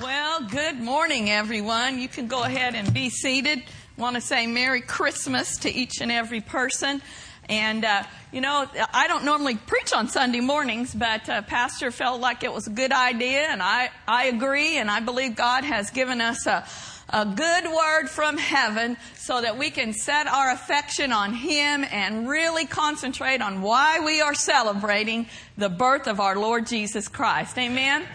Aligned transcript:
Well, 0.00 0.42
good 0.44 0.78
morning, 0.78 1.28
everyone. 1.28 1.98
You 1.98 2.06
can 2.06 2.28
go 2.28 2.44
ahead 2.44 2.76
and 2.76 2.94
be 2.94 3.10
seated. 3.10 3.64
Want 3.96 4.14
to 4.14 4.20
say 4.20 4.46
Merry 4.46 4.80
Christmas 4.80 5.56
to 5.58 5.70
each 5.70 6.00
and 6.00 6.12
every 6.12 6.40
person. 6.40 7.02
And, 7.48 7.84
uh, 7.84 8.04
you 8.30 8.40
know, 8.42 8.68
I 8.92 9.08
don't 9.08 9.24
normally 9.24 9.56
preach 9.56 9.92
on 9.92 10.06
Sunday 10.06 10.38
mornings, 10.38 10.94
but 10.94 11.28
uh, 11.28 11.42
Pastor 11.42 11.90
felt 11.90 12.20
like 12.20 12.44
it 12.44 12.52
was 12.52 12.68
a 12.68 12.70
good 12.70 12.92
idea, 12.92 13.48
and 13.50 13.60
I, 13.60 13.90
I 14.06 14.26
agree, 14.26 14.76
and 14.76 14.88
I 14.88 15.00
believe 15.00 15.34
God 15.34 15.64
has 15.64 15.90
given 15.90 16.20
us 16.20 16.46
a, 16.46 16.64
a 17.10 17.26
good 17.26 17.64
word 17.64 18.08
from 18.08 18.38
heaven 18.38 18.96
so 19.16 19.40
that 19.40 19.58
we 19.58 19.70
can 19.70 19.94
set 19.94 20.28
our 20.28 20.52
affection 20.52 21.12
on 21.12 21.34
Him 21.34 21.84
and 21.90 22.28
really 22.28 22.66
concentrate 22.66 23.42
on 23.42 23.62
why 23.62 23.98
we 23.98 24.20
are 24.20 24.34
celebrating 24.34 25.26
the 25.58 25.68
birth 25.68 26.06
of 26.06 26.20
our 26.20 26.36
Lord 26.36 26.68
Jesus 26.68 27.08
Christ. 27.08 27.58
Amen? 27.58 28.06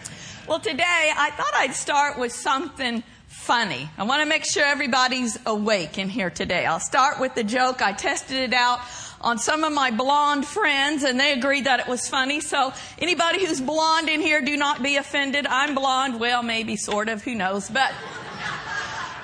Well, 0.48 0.60
today 0.60 1.12
I 1.14 1.30
thought 1.32 1.52
I'd 1.56 1.74
start 1.74 2.18
with 2.18 2.32
something 2.32 3.02
funny. 3.26 3.90
I 3.98 4.04
want 4.04 4.22
to 4.22 4.26
make 4.26 4.46
sure 4.46 4.64
everybody's 4.64 5.38
awake 5.44 5.98
in 5.98 6.08
here 6.08 6.30
today. 6.30 6.64
I'll 6.64 6.80
start 6.80 7.20
with 7.20 7.34
the 7.34 7.44
joke. 7.44 7.82
I 7.82 7.92
tested 7.92 8.38
it 8.38 8.54
out 8.54 8.80
on 9.20 9.38
some 9.38 9.62
of 9.62 9.74
my 9.74 9.90
blonde 9.90 10.46
friends 10.46 11.02
and 11.02 11.20
they 11.20 11.34
agreed 11.34 11.64
that 11.66 11.80
it 11.80 11.86
was 11.86 12.08
funny. 12.08 12.40
So 12.40 12.72
anybody 12.98 13.44
who's 13.44 13.60
blonde 13.60 14.08
in 14.08 14.22
here, 14.22 14.40
do 14.40 14.56
not 14.56 14.82
be 14.82 14.96
offended. 14.96 15.46
I'm 15.46 15.74
blonde. 15.74 16.18
Well, 16.18 16.42
maybe 16.42 16.76
sort 16.76 17.10
of. 17.10 17.22
Who 17.24 17.34
knows? 17.34 17.68
But 17.68 17.92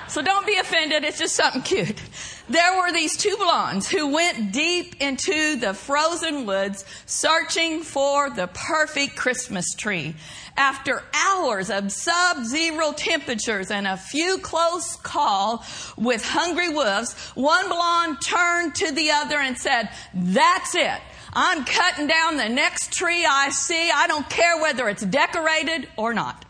so 0.07 0.21
don't 0.21 0.45
be 0.45 0.57
offended. 0.57 1.03
It's 1.03 1.17
just 1.17 1.35
something 1.35 1.63
cute. 1.63 1.99
There 2.47 2.77
were 2.77 2.91
these 2.91 3.17
two 3.17 3.35
blondes 3.37 3.89
who 3.89 4.13
went 4.13 4.51
deep 4.51 5.01
into 5.01 5.55
the 5.55 5.73
frozen 5.73 6.45
woods 6.45 6.85
searching 7.07 7.81
for 7.81 8.29
the 8.29 8.47
perfect 8.47 9.15
Christmas 9.15 9.73
tree. 9.73 10.15
After 10.55 11.03
hours 11.13 11.69
of 11.71 11.91
sub-zero 11.91 12.93
temperatures 12.93 13.71
and 13.71 13.87
a 13.87 13.97
few 13.97 14.37
close 14.37 14.95
call 14.95 15.65
with 15.97 16.23
hungry 16.23 16.69
wolves, 16.69 17.13
one 17.33 17.67
blonde 17.67 18.21
turned 18.21 18.75
to 18.75 18.91
the 18.91 19.11
other 19.11 19.39
and 19.39 19.57
said, 19.57 19.89
that's 20.13 20.75
it. 20.75 21.01
I'm 21.33 21.65
cutting 21.65 22.07
down 22.07 22.37
the 22.37 22.47
next 22.47 22.93
tree 22.93 23.25
I 23.27 23.49
see. 23.49 23.89
I 23.93 24.07
don't 24.07 24.29
care 24.29 24.61
whether 24.61 24.87
it's 24.87 25.03
decorated 25.03 25.89
or 25.97 26.13
not. 26.13 26.45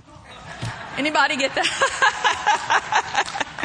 Anybody 0.97 1.37
get 1.37 1.55
that? 1.55 3.41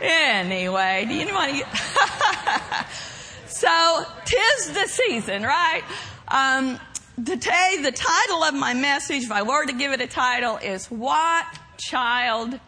Anyway, 0.00 1.06
do 1.08 1.14
you 1.14 1.34
want 1.34 1.56
to 1.56 1.66
so, 3.48 4.04
tis 4.24 4.72
the 4.72 4.86
season, 4.86 5.42
right? 5.42 5.82
Um, 6.28 6.78
today, 7.16 7.78
the 7.82 7.90
title 7.90 8.44
of 8.44 8.54
my 8.54 8.74
message, 8.74 9.24
if 9.24 9.32
I 9.32 9.42
were 9.42 9.66
to 9.66 9.72
give 9.72 9.92
it 9.92 10.00
a 10.00 10.06
title, 10.06 10.56
is 10.58 10.86
What 10.86 11.46
Child 11.78 12.60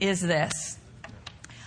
is 0.00 0.20
This? 0.20 0.76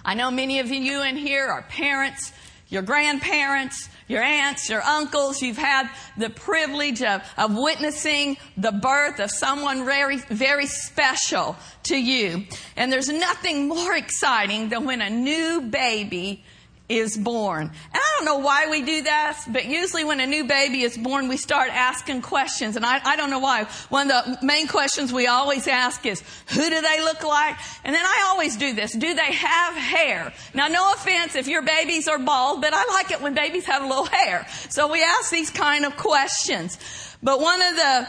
I 0.03 0.15
know 0.15 0.31
many 0.31 0.59
of 0.59 0.69
you 0.69 1.01
in 1.03 1.15
here 1.15 1.47
are 1.47 1.61
parents, 1.63 2.33
your 2.67 2.81
grandparents, 2.81 3.89
your 4.07 4.21
aunts, 4.21 4.69
your 4.69 4.81
uncles, 4.81 5.41
you've 5.41 5.57
had 5.57 5.89
the 6.17 6.29
privilege 6.29 7.01
of, 7.01 7.21
of 7.37 7.55
witnessing 7.55 8.37
the 8.57 8.71
birth 8.71 9.19
of 9.19 9.31
someone 9.31 9.85
very, 9.85 10.17
very 10.17 10.67
special 10.67 11.55
to 11.83 11.95
you. 11.95 12.45
And 12.75 12.91
there's 12.91 13.09
nothing 13.09 13.67
more 13.67 13.95
exciting 13.95 14.69
than 14.69 14.85
when 14.85 15.01
a 15.01 15.09
new 15.09 15.61
baby 15.61 16.43
is 16.87 17.17
born. 17.17 17.63
And 17.63 17.71
I 17.93 18.15
don't 18.17 18.25
know 18.25 18.37
why 18.37 18.67
we 18.69 18.83
do 18.83 19.01
that, 19.03 19.43
but 19.47 19.65
usually 19.65 20.03
when 20.03 20.19
a 20.19 20.27
new 20.27 20.45
baby 20.45 20.83
is 20.83 20.97
born, 20.97 21.27
we 21.27 21.37
start 21.37 21.69
asking 21.71 22.21
questions. 22.21 22.75
And 22.75 22.85
I, 22.85 23.01
I, 23.03 23.15
don't 23.15 23.31
know 23.31 23.39
why. 23.39 23.63
One 23.89 24.11
of 24.11 24.25
the 24.25 24.45
main 24.45 24.67
questions 24.67 25.11
we 25.11 25.25
always 25.25 25.67
ask 25.67 26.05
is, 26.05 26.21
who 26.49 26.69
do 26.69 26.81
they 26.81 27.01
look 27.01 27.23
like? 27.23 27.55
And 27.83 27.95
then 27.95 28.05
I 28.05 28.27
always 28.29 28.55
do 28.55 28.73
this. 28.73 28.93
Do 28.93 29.15
they 29.15 29.33
have 29.33 29.73
hair? 29.73 30.33
Now, 30.53 30.67
no 30.67 30.93
offense 30.93 31.35
if 31.35 31.47
your 31.47 31.63
babies 31.63 32.07
are 32.07 32.19
bald, 32.19 32.61
but 32.61 32.73
I 32.73 32.85
like 32.93 33.11
it 33.11 33.21
when 33.21 33.33
babies 33.33 33.65
have 33.65 33.81
a 33.81 33.87
little 33.87 34.05
hair. 34.05 34.45
So 34.69 34.91
we 34.91 35.03
ask 35.03 35.31
these 35.31 35.49
kind 35.49 35.85
of 35.85 35.97
questions. 35.97 36.77
But 37.23 37.39
one 37.41 37.61
of 37.61 37.75
the 37.75 38.07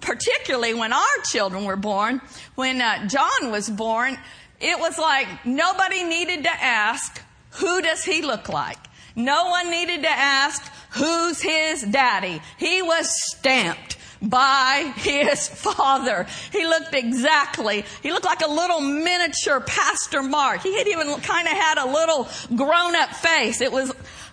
particularly 0.00 0.74
when 0.74 0.92
our 0.92 1.18
children 1.30 1.64
were 1.64 1.76
born, 1.76 2.20
when 2.54 2.80
uh, 2.80 3.08
John 3.08 3.50
was 3.50 3.70
born, 3.70 4.18
it 4.60 4.78
was 4.78 4.98
like 4.98 5.46
nobody 5.46 6.04
needed 6.04 6.44
to 6.44 6.50
ask, 6.50 7.22
who 7.54 7.82
does 7.82 8.04
he 8.04 8.22
look 8.22 8.48
like? 8.48 8.78
No 9.14 9.46
one 9.46 9.70
needed 9.70 10.02
to 10.02 10.10
ask, 10.10 10.62
who's 10.92 11.40
his 11.40 11.82
daddy? 11.82 12.40
He 12.58 12.82
was 12.82 13.08
stamped 13.30 13.98
by 14.22 14.92
his 14.96 15.48
father. 15.54 16.26
He 16.50 16.66
looked 16.66 16.94
exactly, 16.94 17.84
he 18.02 18.12
looked 18.12 18.24
like 18.24 18.42
a 18.42 18.50
little 18.50 18.80
miniature 18.80 19.60
Pastor 19.60 20.22
Mark. 20.22 20.62
He 20.62 20.76
had 20.76 20.88
even 20.88 21.08
kind 21.20 21.46
of 21.46 21.54
had 21.54 21.78
a 21.78 21.86
little 21.86 22.28
grown 22.54 22.96
up 22.96 23.10
face. 23.10 23.60
It 23.60 23.72
was 23.72 23.92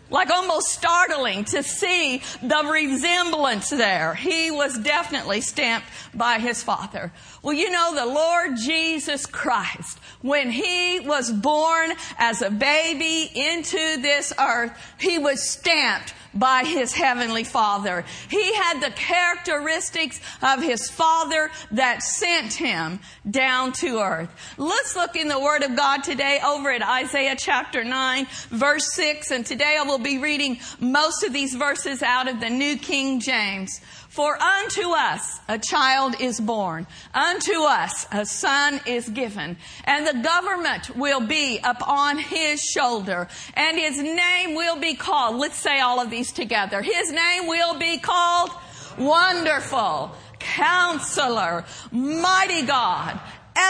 like 0.09 0.29
almost 0.29 0.67
startling 0.67 1.45
to 1.45 1.63
see 1.63 2.21
the 2.41 2.69
resemblance 2.71 3.69
there. 3.69 4.15
He 4.15 4.51
was 4.51 4.77
definitely 4.77 5.41
stamped 5.41 5.87
by 6.13 6.39
his 6.39 6.63
father. 6.63 7.11
Well, 7.41 7.53
you 7.53 7.69
know, 7.69 7.95
the 7.95 8.05
Lord 8.05 8.57
Jesus 8.57 9.25
Christ, 9.25 9.99
when 10.21 10.51
he 10.51 10.99
was 10.99 11.31
born 11.31 11.91
as 12.17 12.41
a 12.41 12.49
baby 12.49 13.29
into 13.33 14.01
this 14.01 14.33
earth, 14.39 14.71
he 14.99 15.17
was 15.17 15.49
stamped 15.49 16.13
by 16.33 16.63
his 16.63 16.93
heavenly 16.93 17.43
father. 17.43 18.05
He 18.29 18.53
had 18.53 18.81
the 18.81 18.91
characteristics 18.91 20.19
of 20.41 20.61
his 20.61 20.89
father 20.89 21.51
that 21.71 22.03
sent 22.03 22.53
him 22.53 22.99
down 23.29 23.73
to 23.73 23.99
earth. 23.99 24.29
Let's 24.57 24.95
look 24.95 25.15
in 25.15 25.27
the 25.27 25.39
word 25.39 25.63
of 25.63 25.75
God 25.75 26.03
today 26.03 26.39
over 26.45 26.71
at 26.71 26.81
Isaiah 26.81 27.35
chapter 27.37 27.83
9 27.83 28.27
verse 28.49 28.93
6 28.93 29.31
and 29.31 29.45
today 29.45 29.77
I 29.79 29.83
will 29.83 29.99
be 29.99 30.17
reading 30.17 30.59
most 30.79 31.23
of 31.23 31.33
these 31.33 31.55
verses 31.55 32.03
out 32.03 32.27
of 32.27 32.39
the 32.39 32.49
New 32.49 32.77
King 32.77 33.19
James. 33.19 33.81
For 34.09 34.41
unto 34.41 34.89
us 34.89 35.39
a 35.47 35.59
child 35.59 36.19
is 36.19 36.39
born, 36.39 36.87
unto 37.13 37.61
us 37.61 38.07
a 38.11 38.25
son 38.25 38.81
is 38.87 39.07
given, 39.07 39.55
and 39.83 40.07
the 40.07 40.23
government 40.23 40.95
will 40.97 41.21
be 41.21 41.59
upon 41.63 42.17
his 42.17 42.59
shoulder, 42.59 43.27
and 43.53 43.77
his 43.77 44.01
name 44.01 44.55
will 44.55 44.77
be 44.77 44.95
called, 44.95 45.35
let's 45.35 45.59
say 45.59 45.79
all 45.79 46.01
of 46.01 46.09
these 46.09 46.31
together, 46.31 46.81
his 46.81 47.11
name 47.11 47.45
will 47.45 47.77
be 47.77 47.99
called 47.99 48.49
Wonderful, 48.97 50.15
Counselor, 50.39 51.65
Mighty 51.91 52.63
God, 52.63 53.19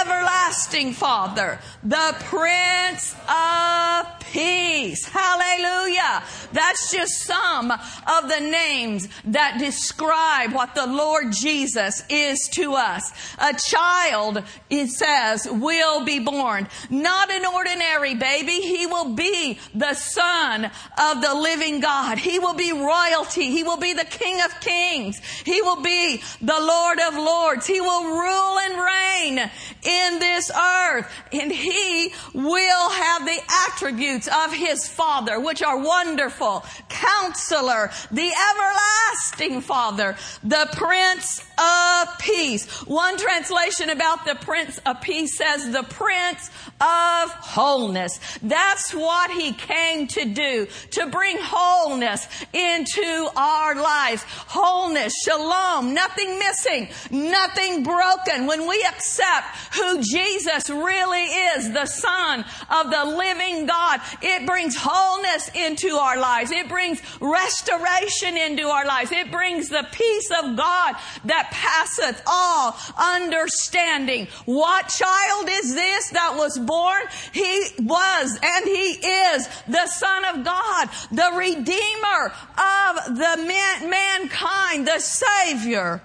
everlasting 0.01 0.93
Father, 0.93 1.59
the 1.83 2.15
Prince 2.19 3.15
of 3.27 4.05
Peace. 4.31 5.07
Hallelujah. 5.07 6.23
That's 6.53 6.91
just 6.91 7.23
some 7.23 7.71
of 7.71 8.29
the 8.29 8.39
names 8.39 9.07
that 9.25 9.57
describe 9.59 10.53
what 10.53 10.75
the 10.75 10.85
Lord 10.85 11.31
Jesus 11.31 12.03
is 12.09 12.47
to 12.53 12.73
us. 12.73 13.11
A 13.39 13.53
child, 13.53 14.43
it 14.69 14.89
says, 14.89 15.47
will 15.49 16.05
be 16.05 16.19
born. 16.19 16.67
Not 16.89 17.31
an 17.31 17.45
ordinary 17.45 18.15
baby. 18.15 18.61
He 18.61 18.85
will 18.85 19.15
be 19.15 19.59
the 19.73 19.93
son 19.95 20.65
of 20.65 21.21
the 21.21 21.33
living 21.33 21.79
God. 21.79 22.19
He 22.19 22.37
will 22.39 22.53
be 22.55 22.71
royalty. 22.71 23.49
He 23.49 23.63
will 23.63 23.77
be 23.77 23.93
the 23.93 24.05
King 24.05 24.41
of 24.41 24.59
Kings. 24.61 25.19
He 25.43 25.61
will 25.61 25.81
be 25.81 26.21
the 26.41 26.59
Lord 26.59 26.99
of 26.99 27.15
Lords. 27.15 27.65
He 27.65 27.81
will 27.81 28.03
rule 28.03 28.59
and 28.59 28.75
reign 28.75 29.51
in 29.83 30.19
this 30.19 30.51
earth. 30.51 31.09
And 31.31 31.51
he 31.51 32.13
will 32.33 32.89
have 32.89 33.25
the 33.25 33.39
attributes 33.67 34.27
of 34.27 34.53
his 34.53 34.87
father, 34.87 35.39
which 35.39 35.61
are 35.61 35.77
wonderful, 35.77 36.65
counselor, 36.89 37.91
the 38.11 38.31
everlasting 38.51 39.61
father, 39.61 40.15
the 40.43 40.67
prince 40.73 41.43
of 41.57 42.19
peace. 42.19 42.67
One 42.87 43.17
translation 43.17 43.89
about 43.89 44.25
the 44.25 44.35
prince 44.35 44.79
of 44.85 45.01
peace 45.01 45.37
says 45.37 45.71
the 45.71 45.83
prince 45.83 46.49
of 46.81 47.29
wholeness. 47.31 48.19
That's 48.41 48.93
what 48.93 49.31
he 49.31 49.53
came 49.53 50.07
to 50.07 50.25
do, 50.25 50.67
to 50.91 51.07
bring 51.07 51.37
wholeness 51.39 52.27
into 52.53 53.29
our 53.35 53.75
lives. 53.75 54.23
Wholeness, 54.23 55.13
shalom, 55.23 55.93
nothing 55.93 56.39
missing, 56.39 56.89
nothing 57.11 57.83
broken. 57.83 58.47
When 58.47 58.67
we 58.67 58.83
accept 58.83 59.47
who 59.73 60.01
Jesus 60.01 60.69
really 60.69 61.23
is, 61.23 61.71
the 61.71 61.85
son 61.85 62.45
of 62.69 62.89
the 62.91 63.05
living 63.05 63.65
God, 63.65 64.01
it 64.21 64.45
brings 64.45 64.75
wholeness 64.77 65.49
into 65.53 65.95
our 65.95 66.17
lives. 66.19 66.51
It 66.51 66.69
brings 66.69 67.01
restoration 67.19 68.37
into 68.37 68.63
our 68.67 68.85
lives. 68.85 69.11
It 69.11 69.31
brings 69.31 69.69
the 69.69 69.85
peace 69.91 70.31
of 70.31 70.55
God 70.57 70.95
that 71.25 71.49
passeth 71.51 72.21
all 72.25 72.77
understanding. 72.97 74.27
What 74.45 74.87
child 74.87 75.49
is 75.49 75.75
this 75.75 76.09
that 76.09 76.35
was 76.35 76.57
born? 76.57 77.01
He 77.31 77.67
was 77.79 78.39
and 78.41 78.65
he 78.65 78.91
is 79.05 79.47
the 79.67 79.87
Son 79.87 80.25
of 80.25 80.43
God, 80.43 80.89
the 81.11 81.31
Redeemer 81.35 82.33
of 82.57 83.15
the 83.15 83.45
man- 83.45 83.89
mankind, 83.89 84.87
the 84.87 84.99
Savior 84.99 86.01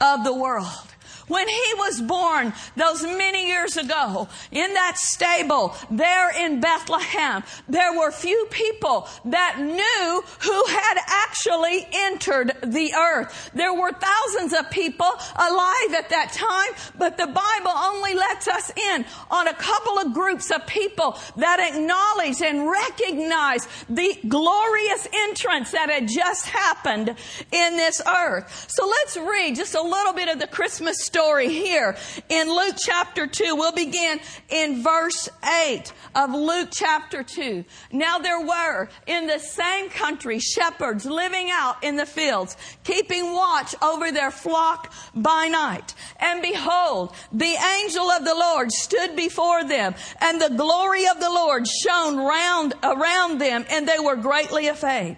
of 0.00 0.24
the 0.24 0.34
world. 0.34 0.87
When 1.28 1.46
he 1.46 1.74
was 1.76 2.00
born 2.00 2.54
those 2.76 3.02
many 3.02 3.46
years 3.46 3.76
ago 3.76 4.28
in 4.50 4.74
that 4.74 4.96
stable 4.96 5.74
there 5.90 6.30
in 6.30 6.60
Bethlehem, 6.60 7.44
there 7.68 7.96
were 7.96 8.10
few 8.10 8.46
people 8.50 9.08
that 9.26 9.58
knew 9.60 10.22
who 10.40 10.64
had 10.66 10.98
actually 11.06 11.86
entered 11.92 12.56
the 12.62 12.94
earth. 12.94 13.50
There 13.54 13.74
were 13.74 13.92
thousands 13.92 14.54
of 14.54 14.70
people 14.70 15.06
alive 15.06 15.94
at 15.96 16.08
that 16.08 16.32
time, 16.32 16.92
but 16.96 17.16
the 17.18 17.26
Bible 17.26 17.72
only 17.76 18.14
lets 18.14 18.48
us 18.48 18.72
in 18.76 19.04
on 19.30 19.48
a 19.48 19.54
couple 19.54 19.98
of 19.98 20.14
groups 20.14 20.50
of 20.50 20.66
people 20.66 21.18
that 21.36 21.60
acknowledge 21.60 22.40
and 22.42 22.68
recognize 22.68 23.68
the 23.88 24.18
glorious 24.26 25.06
entrance 25.12 25.72
that 25.72 25.90
had 25.90 26.08
just 26.08 26.46
happened 26.46 27.14
in 27.52 27.76
this 27.76 28.00
earth. 28.06 28.66
So 28.68 28.86
let's 28.86 29.16
read 29.16 29.56
just 29.56 29.74
a 29.74 29.82
little 29.82 30.14
bit 30.14 30.28
of 30.28 30.38
the 30.38 30.46
Christmas 30.46 31.04
story 31.04 31.17
here 31.18 31.96
in 32.28 32.48
Luke 32.48 32.76
chapter 32.78 33.26
2. 33.26 33.56
We'll 33.56 33.72
begin 33.72 34.20
in 34.48 34.84
verse 34.84 35.28
8 35.66 35.92
of 36.14 36.30
Luke 36.32 36.68
chapter 36.72 37.24
2. 37.24 37.64
Now 37.90 38.18
there 38.18 38.40
were 38.40 38.88
in 39.06 39.26
the 39.26 39.40
same 39.40 39.90
country 39.90 40.38
shepherds 40.38 41.04
living 41.04 41.48
out 41.50 41.82
in 41.82 41.96
the 41.96 42.06
fields, 42.06 42.56
keeping 42.84 43.32
watch 43.32 43.74
over 43.82 44.12
their 44.12 44.30
flock 44.30 44.92
by 45.12 45.48
night. 45.48 45.92
And 46.20 46.40
behold, 46.40 47.12
the 47.32 47.56
angel 47.82 48.08
of 48.10 48.24
the 48.24 48.36
Lord 48.36 48.70
stood 48.70 49.16
before 49.16 49.64
them, 49.64 49.96
and 50.20 50.40
the 50.40 50.54
glory 50.56 51.08
of 51.08 51.18
the 51.18 51.30
Lord 51.30 51.66
shone 51.66 52.16
round 52.16 52.74
around 52.84 53.40
them, 53.40 53.64
and 53.70 53.88
they 53.88 53.98
were 53.98 54.16
greatly 54.16 54.68
afraid. 54.68 55.16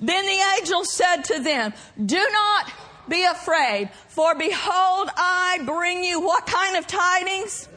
Then 0.00 0.26
the 0.26 0.42
angel 0.58 0.84
said 0.84 1.22
to 1.26 1.40
them, 1.40 1.72
Do 2.04 2.16
not 2.32 2.72
be 3.08 3.24
afraid, 3.24 3.90
for 4.08 4.34
behold, 4.34 5.10
I 5.16 5.60
bring 5.64 6.04
you 6.04 6.20
what 6.20 6.46
kind 6.46 6.76
of 6.76 6.86
tidings? 6.86 7.68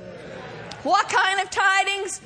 What 0.84 1.10
kind 1.10 1.42
of 1.42 1.50
tidings? 1.50 2.22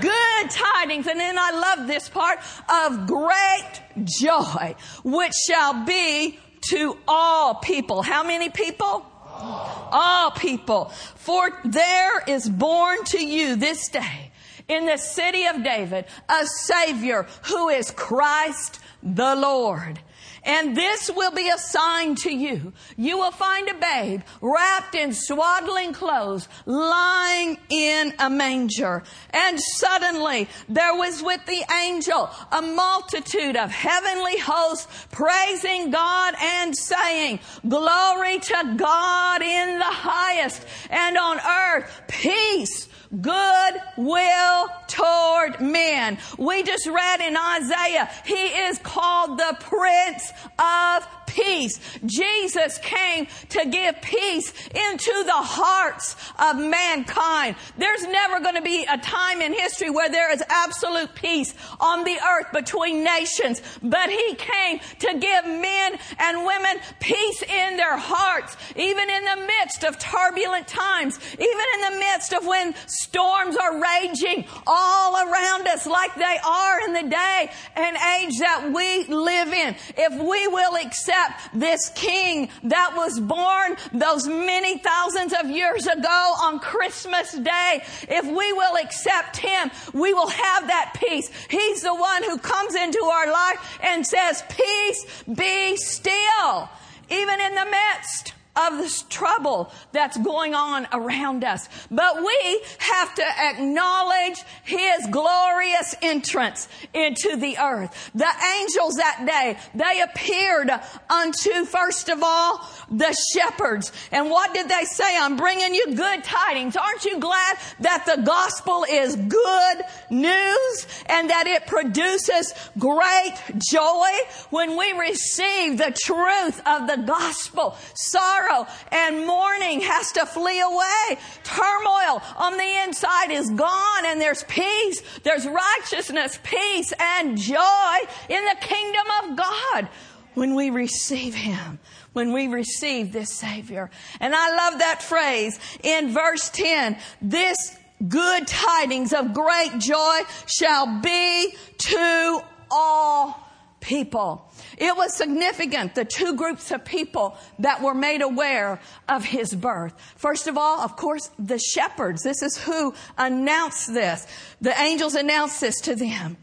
Good 0.00 0.50
tidings. 0.50 1.06
And 1.06 1.20
then 1.20 1.36
I 1.38 1.50
love 1.50 1.86
this 1.86 2.08
part 2.08 2.38
of 2.86 3.06
great 3.06 3.82
joy, 4.04 4.76
which 5.04 5.34
shall 5.46 5.84
be 5.84 6.38
to 6.70 6.96
all 7.06 7.56
people. 7.56 8.02
How 8.02 8.22
many 8.22 8.48
people? 8.48 9.04
All 9.40 10.30
people. 10.30 10.86
For 11.16 11.50
there 11.64 12.22
is 12.26 12.48
born 12.48 13.04
to 13.06 13.24
you 13.24 13.56
this 13.56 13.88
day 13.88 14.30
in 14.68 14.86
the 14.86 14.96
city 14.96 15.46
of 15.46 15.62
David 15.64 16.04
a 16.28 16.46
Savior 16.46 17.26
who 17.44 17.68
is 17.68 17.90
Christ 17.90 18.80
the 19.02 19.34
Lord. 19.34 20.00
And 20.42 20.76
this 20.76 21.10
will 21.10 21.30
be 21.30 21.48
a 21.48 21.58
sign 21.58 22.14
to 22.16 22.30
you. 22.30 22.72
You 22.96 23.18
will 23.18 23.30
find 23.30 23.68
a 23.68 23.74
babe 23.74 24.22
wrapped 24.40 24.94
in 24.94 25.12
swaddling 25.12 25.92
clothes, 25.92 26.48
lying 26.66 27.58
in 27.68 28.14
a 28.18 28.30
manger. 28.30 29.02
And 29.30 29.60
suddenly 29.60 30.48
there 30.68 30.94
was 30.94 31.22
with 31.22 31.44
the 31.46 31.64
angel 31.84 32.30
a 32.52 32.62
multitude 32.62 33.56
of 33.56 33.70
heavenly 33.70 34.38
hosts 34.38 35.06
praising 35.10 35.90
God 35.90 36.34
and 36.40 36.76
saying, 36.76 37.40
glory 37.66 38.38
to 38.38 38.74
God 38.76 39.42
in 39.42 39.78
the 39.78 39.84
highest 39.84 40.64
and 40.90 41.16
on 41.16 41.38
earth 41.38 42.02
peace 42.08 42.88
good 43.20 43.74
will 43.96 44.68
toward 44.86 45.60
men. 45.60 46.18
We 46.38 46.62
just 46.62 46.86
read 46.86 47.20
in 47.20 47.36
Isaiah, 47.36 48.10
He 48.24 48.34
is 48.34 48.78
called 48.78 49.38
the 49.38 49.56
Prince 49.60 50.32
of 50.58 51.06
peace. 51.28 51.78
Jesus 52.04 52.78
came 52.78 53.26
to 53.50 53.66
give 53.68 54.00
peace 54.02 54.52
into 54.68 55.22
the 55.24 55.32
hearts 55.32 56.16
of 56.38 56.56
mankind. 56.58 57.56
There's 57.76 58.06
never 58.06 58.40
going 58.40 58.54
to 58.54 58.62
be 58.62 58.86
a 58.90 58.98
time 58.98 59.40
in 59.40 59.52
history 59.52 59.90
where 59.90 60.08
there 60.08 60.32
is 60.32 60.42
absolute 60.48 61.14
peace 61.14 61.54
on 61.80 62.04
the 62.04 62.16
earth 62.16 62.52
between 62.52 63.04
nations, 63.04 63.62
but 63.82 64.10
He 64.10 64.34
came 64.34 64.80
to 65.00 65.18
give 65.18 65.44
men 65.44 65.98
and 66.18 66.46
women 66.46 66.78
peace 67.00 67.42
in 67.42 67.76
their 67.76 67.96
hearts, 67.96 68.56
even 68.76 69.10
in 69.10 69.24
the 69.24 69.46
midst 69.46 69.84
of 69.84 69.98
turbulent 69.98 70.66
times, 70.66 71.18
even 71.34 71.66
in 71.74 71.92
the 71.92 71.98
midst 71.98 72.32
of 72.32 72.46
when 72.46 72.74
storms 72.86 73.56
are 73.56 73.80
raging 73.80 74.44
all 74.66 75.16
around 75.16 75.66
us 75.68 75.86
like 75.86 76.14
they 76.14 76.38
are 76.44 76.80
in 76.86 76.92
the 76.92 77.08
day 77.08 77.50
and 77.76 77.96
age 77.96 78.38
that 78.38 78.70
we 78.72 79.04
live 79.04 79.52
in. 79.52 79.76
If 79.96 80.14
we 80.14 80.46
will 80.48 80.76
accept 80.76 81.17
this 81.52 81.90
king 81.94 82.48
that 82.64 82.94
was 82.96 83.20
born 83.20 83.76
those 83.92 84.26
many 84.26 84.78
thousands 84.78 85.32
of 85.32 85.50
years 85.50 85.86
ago 85.86 86.34
on 86.42 86.58
Christmas 86.58 87.32
Day. 87.32 87.82
If 88.08 88.24
we 88.24 88.52
will 88.52 88.76
accept 88.76 89.36
him, 89.36 89.70
we 89.92 90.12
will 90.14 90.28
have 90.28 90.66
that 90.66 90.96
peace. 90.96 91.30
He's 91.48 91.82
the 91.82 91.94
one 91.94 92.22
who 92.24 92.38
comes 92.38 92.74
into 92.74 93.02
our 93.04 93.30
life 93.30 93.78
and 93.82 94.06
says, 94.06 94.42
peace 94.48 95.24
be 95.24 95.76
still, 95.76 96.68
even 97.10 97.40
in 97.40 97.54
the 97.54 97.66
midst 97.66 98.34
of 98.58 98.78
this 98.78 99.02
trouble 99.02 99.72
that's 99.92 100.16
going 100.18 100.54
on 100.54 100.86
around 100.92 101.44
us. 101.44 101.68
But 101.90 102.22
we 102.24 102.62
have 102.78 103.14
to 103.14 103.24
acknowledge 103.24 104.42
His 104.64 105.06
glorious 105.10 105.94
entrance 106.02 106.68
into 106.92 107.36
the 107.36 107.58
earth. 107.58 108.10
The 108.14 108.30
angels 108.58 108.96
that 108.96 109.24
day, 109.26 109.58
they 109.74 110.02
appeared 110.02 110.70
unto, 111.08 111.64
first 111.64 112.08
of 112.08 112.22
all, 112.22 112.68
the 112.90 113.16
shepherds. 113.32 113.92
And 114.10 114.30
what 114.30 114.54
did 114.54 114.68
they 114.68 114.84
say? 114.84 115.16
I'm 115.18 115.36
bringing 115.36 115.74
you 115.74 115.94
good 115.94 116.24
tidings. 116.24 116.76
Aren't 116.76 117.04
you 117.04 117.18
glad 117.18 117.58
that 117.80 118.04
the 118.06 118.22
gospel 118.22 118.84
is 118.88 119.14
good 119.16 119.84
news 120.10 120.86
and 121.06 121.30
that 121.30 121.46
it 121.46 121.66
produces 121.66 122.54
great 122.78 123.34
joy 123.70 124.08
when 124.50 124.76
we 124.76 124.92
receive 124.92 125.78
the 125.78 125.96
truth 126.04 126.60
of 126.66 126.86
the 126.86 127.02
gospel? 127.06 127.76
Sorrow 127.94 128.47
sorrow 128.48 128.66
and 128.92 129.26
mourning 129.26 129.80
has 129.80 130.12
to 130.12 130.26
flee 130.26 130.60
away. 130.60 131.18
Turmoil 131.44 132.22
on 132.36 132.56
the 132.56 132.82
inside 132.84 133.30
is 133.30 133.50
gone 133.50 134.06
and 134.06 134.20
there's 134.20 134.44
peace. 134.44 135.02
There's 135.22 135.46
righteousness, 135.46 136.38
peace, 136.42 136.92
and 136.98 137.36
joy 137.38 137.96
in 138.28 138.44
the 138.44 138.56
kingdom 138.60 139.06
of 139.22 139.36
God 139.36 139.88
when 140.34 140.54
we 140.54 140.70
receive 140.70 141.34
Him 141.34 141.78
when 142.14 142.32
we 142.32 142.48
receive 142.48 143.12
this 143.12 143.32
Savior. 143.32 143.90
And 144.18 144.34
I 144.34 144.56
love 144.56 144.80
that 144.80 145.02
phrase 145.02 145.58
in 145.84 146.12
verse 146.12 146.50
10. 146.50 146.98
This 147.22 147.76
good 148.08 148.46
tidings 148.46 149.12
of 149.12 149.34
great 149.34 149.78
joy 149.78 150.20
shall 150.46 151.00
be 151.00 151.54
to 151.78 152.40
all 152.70 153.48
people. 153.80 154.47
It 154.78 154.96
was 154.96 155.12
significant, 155.12 155.96
the 155.96 156.04
two 156.04 156.36
groups 156.36 156.70
of 156.70 156.84
people 156.84 157.36
that 157.58 157.82
were 157.82 157.94
made 157.94 158.22
aware 158.22 158.80
of 159.08 159.24
his 159.24 159.52
birth. 159.52 159.92
First 160.16 160.46
of 160.46 160.56
all, 160.56 160.80
of 160.80 160.94
course, 160.94 161.30
the 161.36 161.58
shepherds. 161.58 162.22
This 162.22 162.42
is 162.42 162.56
who 162.56 162.94
announced 163.16 163.92
this. 163.92 164.26
The 164.60 164.80
angels 164.80 165.16
announced 165.16 165.60
this 165.60 165.80
to 165.82 165.96
them. 165.96 166.36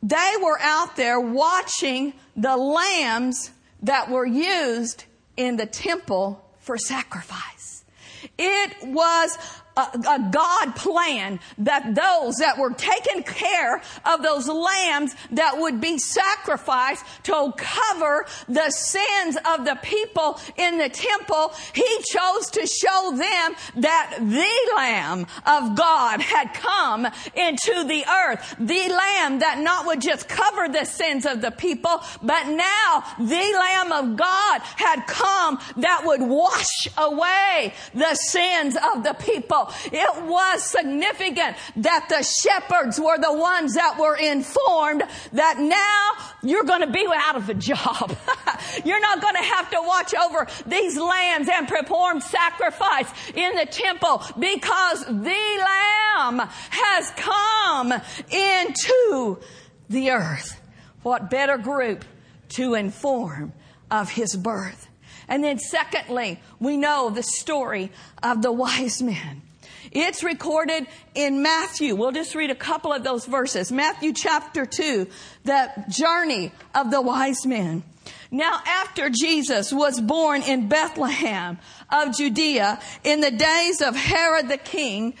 They 0.00 0.34
were 0.40 0.60
out 0.60 0.94
there 0.94 1.18
watching 1.18 2.12
the 2.36 2.56
lambs 2.56 3.50
that 3.82 4.08
were 4.08 4.26
used 4.26 5.04
in 5.36 5.56
the 5.56 5.66
temple 5.66 6.44
for 6.60 6.78
sacrifice. 6.78 7.84
It 8.38 8.76
was 8.84 9.36
a, 9.76 9.80
a, 9.80 10.28
God 10.30 10.76
plan 10.76 11.40
that 11.58 11.94
those 11.94 12.36
that 12.36 12.58
were 12.58 12.72
taking 12.72 13.22
care 13.22 13.82
of 14.04 14.22
those 14.22 14.48
lambs 14.48 15.14
that 15.30 15.58
would 15.58 15.80
be 15.80 15.98
sacrificed 15.98 17.04
to 17.24 17.52
cover 17.56 18.26
the 18.48 18.70
sins 18.70 19.36
of 19.36 19.64
the 19.64 19.78
people 19.82 20.38
in 20.56 20.78
the 20.78 20.88
temple, 20.88 21.52
he 21.72 21.88
chose 22.04 22.50
to 22.50 22.66
show 22.66 23.10
them 23.16 23.54
that 23.76 24.16
the 24.18 24.74
Lamb 24.76 25.26
of 25.46 25.76
God 25.76 26.20
had 26.20 26.52
come 26.54 27.06
into 27.34 27.84
the 27.84 28.04
earth. 28.06 28.54
The 28.58 28.88
Lamb 28.88 29.38
that 29.38 29.58
not 29.58 29.86
would 29.86 30.00
just 30.00 30.28
cover 30.28 30.68
the 30.68 30.84
sins 30.84 31.24
of 31.24 31.40
the 31.40 31.50
people, 31.50 32.02
but 32.22 32.46
now 32.48 33.04
the 33.18 33.58
Lamb 33.58 33.92
of 33.92 34.16
God 34.16 34.60
had 34.76 35.06
come 35.06 35.58
that 35.78 36.02
would 36.04 36.20
wash 36.20 36.88
away 36.98 37.72
the 37.94 38.14
sins 38.14 38.76
of 38.94 39.02
the 39.02 39.14
people. 39.14 39.61
It 39.86 40.24
was 40.24 40.64
significant 40.64 41.56
that 41.76 42.06
the 42.08 42.22
shepherds 42.22 42.98
were 42.98 43.18
the 43.18 43.32
ones 43.32 43.74
that 43.74 43.98
were 43.98 44.16
informed 44.16 45.02
that 45.32 45.58
now 45.58 46.24
you're 46.42 46.64
going 46.64 46.80
to 46.80 46.90
be 46.90 47.06
out 47.14 47.36
of 47.36 47.48
a 47.48 47.54
job. 47.54 48.16
you're 48.84 49.00
not 49.00 49.20
going 49.20 49.34
to 49.34 49.42
have 49.42 49.70
to 49.70 49.82
watch 49.82 50.14
over 50.14 50.46
these 50.66 50.96
lambs 50.96 51.48
and 51.50 51.68
perform 51.68 52.20
sacrifice 52.20 53.10
in 53.34 53.54
the 53.56 53.66
temple 53.66 54.22
because 54.38 55.04
the 55.06 55.64
lamb 55.66 56.48
has 56.70 57.10
come 57.16 57.92
into 58.30 59.38
the 59.88 60.10
earth. 60.10 60.60
What 61.02 61.30
better 61.30 61.58
group 61.58 62.04
to 62.50 62.74
inform 62.74 63.52
of 63.90 64.10
his 64.10 64.36
birth? 64.36 64.88
And 65.28 65.44
then 65.44 65.58
secondly, 65.58 66.40
we 66.60 66.76
know 66.76 67.10
the 67.10 67.22
story 67.22 67.90
of 68.22 68.42
the 68.42 68.52
wise 68.52 69.02
men. 69.02 69.42
It's 69.94 70.24
recorded 70.24 70.86
in 71.14 71.42
Matthew. 71.42 71.94
We'll 71.94 72.12
just 72.12 72.34
read 72.34 72.50
a 72.50 72.54
couple 72.54 72.92
of 72.92 73.04
those 73.04 73.26
verses. 73.26 73.70
Matthew 73.70 74.14
chapter 74.14 74.64
2, 74.64 75.06
the 75.44 75.70
journey 75.90 76.50
of 76.74 76.90
the 76.90 77.02
wise 77.02 77.44
men. 77.44 77.82
Now, 78.30 78.60
after 78.66 79.10
Jesus 79.10 79.70
was 79.70 80.00
born 80.00 80.40
in 80.42 80.68
Bethlehem 80.68 81.58
of 81.90 82.16
Judea 82.16 82.80
in 83.04 83.20
the 83.20 83.30
days 83.30 83.82
of 83.82 83.94
Herod 83.94 84.48
the 84.48 84.56
king, 84.56 85.12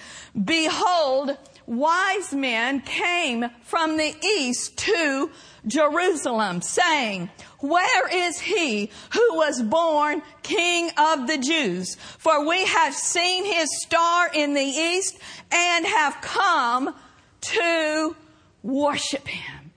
behold, 0.42 1.36
wise 1.66 2.32
men 2.32 2.80
came 2.80 3.46
from 3.62 3.96
the 3.96 4.14
east 4.38 4.76
to 4.78 5.30
Jerusalem 5.66 6.62
saying, 6.62 7.30
where 7.60 8.08
is 8.08 8.40
he 8.40 8.90
who 9.12 9.36
was 9.36 9.62
born 9.62 10.22
king 10.42 10.90
of 10.98 11.26
the 11.26 11.38
Jews? 11.38 11.96
For 12.18 12.46
we 12.46 12.64
have 12.64 12.94
seen 12.94 13.44
his 13.44 13.68
star 13.82 14.30
in 14.34 14.54
the 14.54 14.60
east 14.60 15.18
and 15.52 15.86
have 15.86 16.20
come 16.20 16.94
to 17.42 18.16
worship 18.62 19.28
him. 19.28 19.72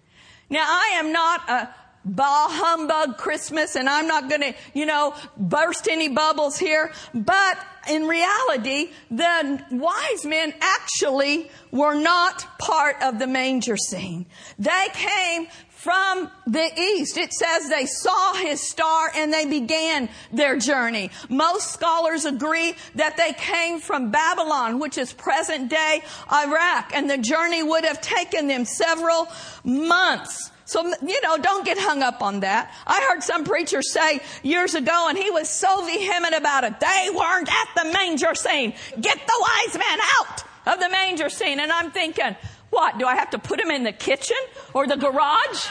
Now 0.49 0.65
I 0.67 0.95
am 0.95 1.11
not 1.11 1.49
a 1.49 1.69
bah 2.05 2.47
humbug 2.49 3.17
Christmas 3.17 3.75
and 3.75 3.89
I'm 3.89 4.07
not 4.07 4.29
gonna, 4.29 4.53
you 4.73 4.85
know, 4.85 5.15
burst 5.37 5.87
any 5.87 6.09
bubbles 6.09 6.57
here, 6.57 6.91
but 7.13 7.57
in 7.89 8.07
reality, 8.07 8.91
the 9.11 9.63
wise 9.71 10.25
men 10.25 10.53
actually 10.61 11.49
were 11.71 11.95
not 11.95 12.57
part 12.59 13.01
of 13.01 13.19
the 13.19 13.27
manger 13.27 13.77
scene. 13.77 14.25
They 14.57 14.87
came 14.93 15.47
from 15.69 16.31
the 16.47 16.67
east. 16.79 17.15
It 17.15 17.31
says 17.31 17.69
they 17.69 17.85
saw 17.85 18.33
his 18.33 18.59
star 18.67 19.11
and 19.15 19.31
they 19.31 19.45
began 19.45 20.09
their 20.33 20.57
journey. 20.57 21.11
Most 21.29 21.73
scholars 21.73 22.25
agree 22.25 22.73
that 22.95 23.17
they 23.17 23.33
came 23.33 23.79
from 23.79 24.09
Babylon, 24.09 24.79
which 24.79 24.97
is 24.97 25.13
present 25.13 25.69
day 25.69 26.01
Iraq, 26.31 26.91
and 26.95 27.07
the 27.07 27.19
journey 27.19 27.61
would 27.61 27.85
have 27.85 28.01
taken 28.01 28.47
them 28.47 28.65
several 28.65 29.27
months. 29.63 30.49
So, 30.65 30.83
you 31.05 31.21
know, 31.21 31.37
don't 31.37 31.63
get 31.63 31.77
hung 31.77 32.01
up 32.01 32.21
on 32.21 32.39
that. 32.39 32.73
I 32.87 33.07
heard 33.09 33.21
some 33.23 33.43
preacher 33.43 33.81
say 33.83 34.19
years 34.41 34.73
ago, 34.73 35.07
and 35.09 35.17
he 35.17 35.29
was 35.29 35.47
so 35.47 35.85
vehement 35.85 36.35
about 36.35 36.63
it. 36.63 36.79
They 36.79 37.09
weren't 37.13 37.49
at 37.49 37.83
the 37.83 37.91
manger 37.93 38.33
scene. 38.33 38.73
Get 38.99 39.17
the 39.17 39.47
wise 39.47 39.77
men 39.77 39.99
out 40.19 40.43
of 40.73 40.79
the 40.79 40.89
manger 40.89 41.29
scene. 41.29 41.59
And 41.59 41.71
I'm 41.71 41.91
thinking, 41.91 42.35
what? 42.71 42.97
Do 42.97 43.05
I 43.05 43.15
have 43.15 43.29
to 43.31 43.39
put 43.39 43.59
them 43.59 43.69
in 43.71 43.83
the 43.83 43.91
kitchen 43.91 44.37
or 44.73 44.87
the 44.87 44.97
garage? 44.97 45.67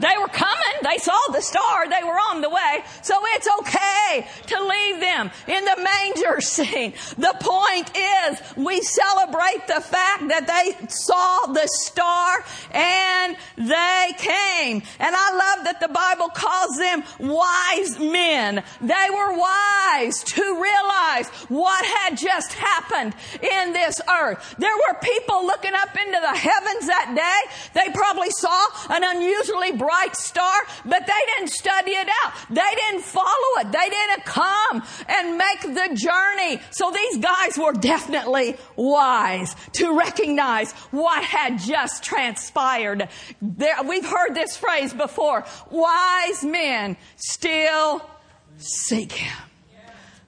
They 0.00 0.16
were 0.18 0.28
coming. 0.28 0.76
They 0.82 0.98
saw 0.98 1.18
the 1.32 1.42
star. 1.42 1.88
They 1.88 2.02
were 2.02 2.18
on 2.30 2.40
the 2.40 2.48
way. 2.48 2.82
So 3.02 3.14
it's 3.36 3.48
okay 3.60 4.26
to 4.46 4.64
leave 4.64 5.00
them 5.00 5.30
in 5.46 5.64
the 5.64 5.76
manger 5.82 6.40
scene. 6.54 6.94
The 7.18 7.34
point 7.40 7.90
is 7.94 8.40
we 8.56 8.80
celebrate 8.80 9.66
the 9.66 9.80
fact 9.80 10.28
that 10.28 10.46
they 10.46 10.88
saw 10.88 11.52
the 11.52 11.66
star 11.66 12.44
and 12.72 13.36
they 13.56 14.12
came. 14.16 14.82
And 14.98 15.14
I 15.14 15.30
love 15.32 15.64
that 15.64 15.80
the 15.80 15.88
Bible 15.88 16.28
calls 16.28 16.78
them 16.78 17.04
wise 17.18 17.98
men. 17.98 18.62
They 18.80 19.06
were 19.10 19.36
wise 19.36 20.24
to 20.24 20.42
realize 20.42 21.28
what 21.48 21.84
had 21.84 22.16
just 22.16 22.54
happened 22.54 23.14
in 23.42 23.72
this 23.72 24.00
earth. 24.08 24.54
There 24.58 24.74
were 24.74 24.98
people 25.02 25.44
looking 25.44 25.74
up 25.74 25.96
into 25.96 26.20
the 26.20 26.36
heavens 26.36 26.86
that 26.86 27.12
day. 27.14 27.80
They 27.84 27.92
probably 27.92 28.30
saw 28.30 28.66
an 28.88 29.04
unusually 29.04 29.72
bright 29.72 29.89
bright 29.90 30.14
star, 30.14 30.54
but 30.84 31.04
they 31.06 31.22
didn't 31.34 31.50
study 31.50 31.92
it 31.92 32.08
out. 32.22 32.32
They 32.48 32.74
didn't 32.76 33.02
follow 33.02 33.60
it. 33.60 33.72
They 33.72 33.88
didn't 33.88 34.24
come 34.24 34.82
and 35.08 35.36
make 35.36 35.62
the 35.62 35.96
journey. 35.96 36.60
So 36.70 36.92
these 36.92 37.18
guys 37.18 37.58
were 37.58 37.72
definitely 37.72 38.56
wise 38.76 39.56
to 39.74 39.98
recognize 39.98 40.72
what 40.92 41.24
had 41.24 41.58
just 41.58 42.04
transpired. 42.04 43.08
There, 43.42 43.82
we've 43.82 44.06
heard 44.06 44.34
this 44.34 44.56
phrase 44.56 44.92
before. 44.94 45.44
Wise 45.70 46.44
men 46.44 46.96
still 47.16 48.08
seek 48.58 49.12
him. 49.12 49.42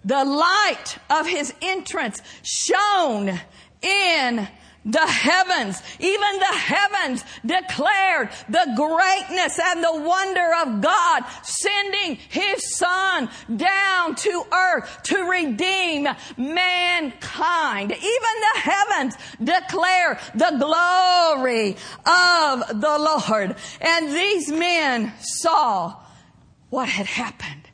The 0.05 0.25
light 0.25 0.99
of 1.09 1.29
his 1.29 1.55
entrance 1.63 2.21
shone 2.43 3.41
in 3.81 4.49
the 4.85 5.07
heavens, 5.07 5.81
even 6.01 6.39
the 6.39 6.57
heavens 6.57 7.25
declared 7.47 8.31
the 8.49 8.73
greatness 8.77 9.59
and 9.63 9.83
the 9.83 10.01
wonder 10.01 10.51
of 10.63 10.81
God 10.81 11.23
sending 11.43 12.17
His 12.29 12.77
Son 12.77 13.29
down 13.55 14.15
to 14.17 14.45
earth 14.53 15.03
to 15.05 15.23
redeem 15.23 16.09
mankind. 16.37 17.93
Even 17.93 18.01
the 18.03 18.61
heavens 18.61 19.15
declare 19.43 20.19
the 20.35 20.57
glory 20.59 21.77
of 22.07 22.81
the 22.81 22.99
Lord. 22.99 23.57
And 23.81 24.09
these 24.09 24.51
men 24.51 25.13
saw 25.21 25.97
what 26.71 26.89
had 26.89 27.07
happened 27.07 27.69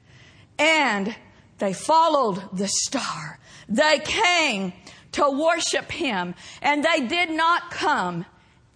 and 0.59 1.15
they 1.59 1.73
followed 1.73 2.43
the 2.53 2.69
star. 2.69 3.38
They 3.69 4.00
came 4.00 4.73
to 5.12 5.31
worship 5.31 5.91
Him 5.91 6.35
and 6.62 6.85
they 6.85 7.07
did 7.07 7.31
not 7.31 7.71
come 7.71 8.27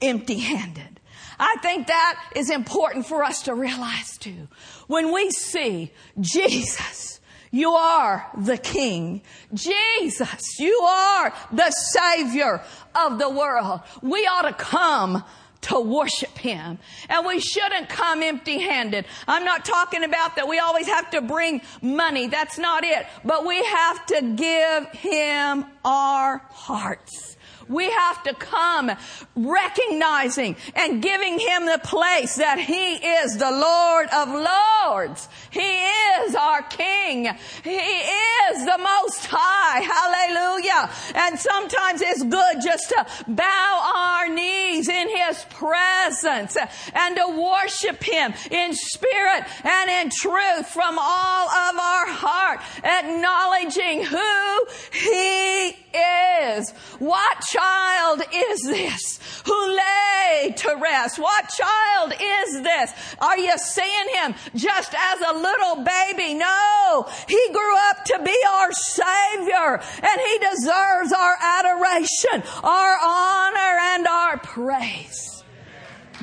empty 0.00 0.38
handed. 0.38 1.00
I 1.38 1.56
think 1.62 1.88
that 1.88 2.22
is 2.36 2.50
important 2.50 3.06
for 3.06 3.24
us 3.24 3.42
to 3.42 3.54
realize 3.54 4.16
too. 4.18 4.48
When 4.86 5.12
we 5.12 5.30
see 5.30 5.90
Jesus, 6.20 7.20
you 7.50 7.70
are 7.72 8.26
the 8.36 8.58
King. 8.58 9.22
Jesus, 9.52 10.58
you 10.58 10.78
are 10.80 11.34
the 11.52 11.70
Savior 11.70 12.62
of 12.94 13.18
the 13.18 13.28
world. 13.28 13.80
We 14.02 14.20
ought 14.26 14.42
to 14.42 14.54
come 14.54 15.24
to 15.62 15.80
worship 15.80 16.36
Him. 16.38 16.78
And 17.08 17.26
we 17.26 17.40
shouldn't 17.40 17.88
come 17.88 18.22
empty 18.22 18.58
handed. 18.60 19.06
I'm 19.26 19.44
not 19.44 19.64
talking 19.64 20.04
about 20.04 20.36
that 20.36 20.48
we 20.48 20.58
always 20.58 20.86
have 20.86 21.10
to 21.10 21.20
bring 21.20 21.62
money. 21.80 22.26
That's 22.28 22.58
not 22.58 22.84
it. 22.84 23.06
But 23.24 23.46
we 23.46 23.64
have 23.64 24.06
to 24.06 24.34
give 24.36 24.88
Him 24.88 25.64
our 25.84 26.38
hearts. 26.50 27.31
We 27.68 27.90
have 27.90 28.22
to 28.24 28.34
come 28.34 28.90
recognizing 29.34 30.56
and 30.74 31.02
giving 31.02 31.38
Him 31.38 31.66
the 31.66 31.80
place 31.82 32.36
that 32.36 32.58
He 32.58 32.94
is 32.94 33.36
the 33.36 33.50
Lord 33.50 34.08
of 34.12 34.28
Lords. 34.28 35.28
He 35.50 35.60
is 35.60 36.34
our 36.34 36.62
King. 36.62 37.28
He 37.62 37.70
is 37.70 38.64
the 38.64 38.78
Most 38.78 39.26
High. 39.30 39.80
Hallelujah. 39.80 40.90
And 41.14 41.38
sometimes 41.38 42.00
it's 42.00 42.22
good 42.22 42.62
just 42.62 42.88
to 42.90 43.06
bow 43.28 43.92
our 43.96 44.28
knees 44.28 44.88
in 44.88 45.08
His 45.08 45.44
presence 45.50 46.56
and 46.94 47.16
to 47.16 47.28
worship 47.28 48.02
Him 48.02 48.34
in 48.50 48.74
spirit 48.74 49.44
and 49.64 49.90
in 49.90 50.10
truth 50.10 50.66
from 50.66 50.98
all 50.98 51.48
of 51.48 51.78
our 51.78 52.06
heart, 52.08 52.60
acknowledging 52.84 54.04
who 54.04 54.66
He 54.92 55.76
is. 55.94 56.70
What 56.98 57.40
child 57.40 58.22
is 58.32 58.62
this 58.62 59.20
who 59.44 59.76
lay 59.76 60.54
to 60.56 60.76
rest? 60.76 61.18
What 61.18 61.48
child 61.48 62.12
is 62.12 62.62
this? 62.62 62.92
Are 63.20 63.38
you 63.38 63.56
seeing 63.58 64.08
him 64.14 64.34
just 64.54 64.94
as 64.94 65.20
a 65.20 65.38
little 65.38 65.84
baby? 65.84 66.34
No, 66.34 67.06
he 67.28 67.48
grew 67.52 67.76
up 67.90 68.04
to 68.04 68.20
be 68.24 68.36
our 68.50 68.72
Savior 68.72 69.80
and 70.02 70.20
he 70.20 70.38
deserves 70.38 71.12
our 71.12 71.36
adoration, 71.40 72.42
our 72.62 72.98
honor, 73.02 73.78
and 73.94 74.06
our 74.06 74.38
praise. 74.38 75.44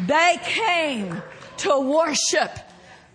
They 0.07 0.39
came 0.43 1.21
to 1.57 1.79
worship 1.79 2.51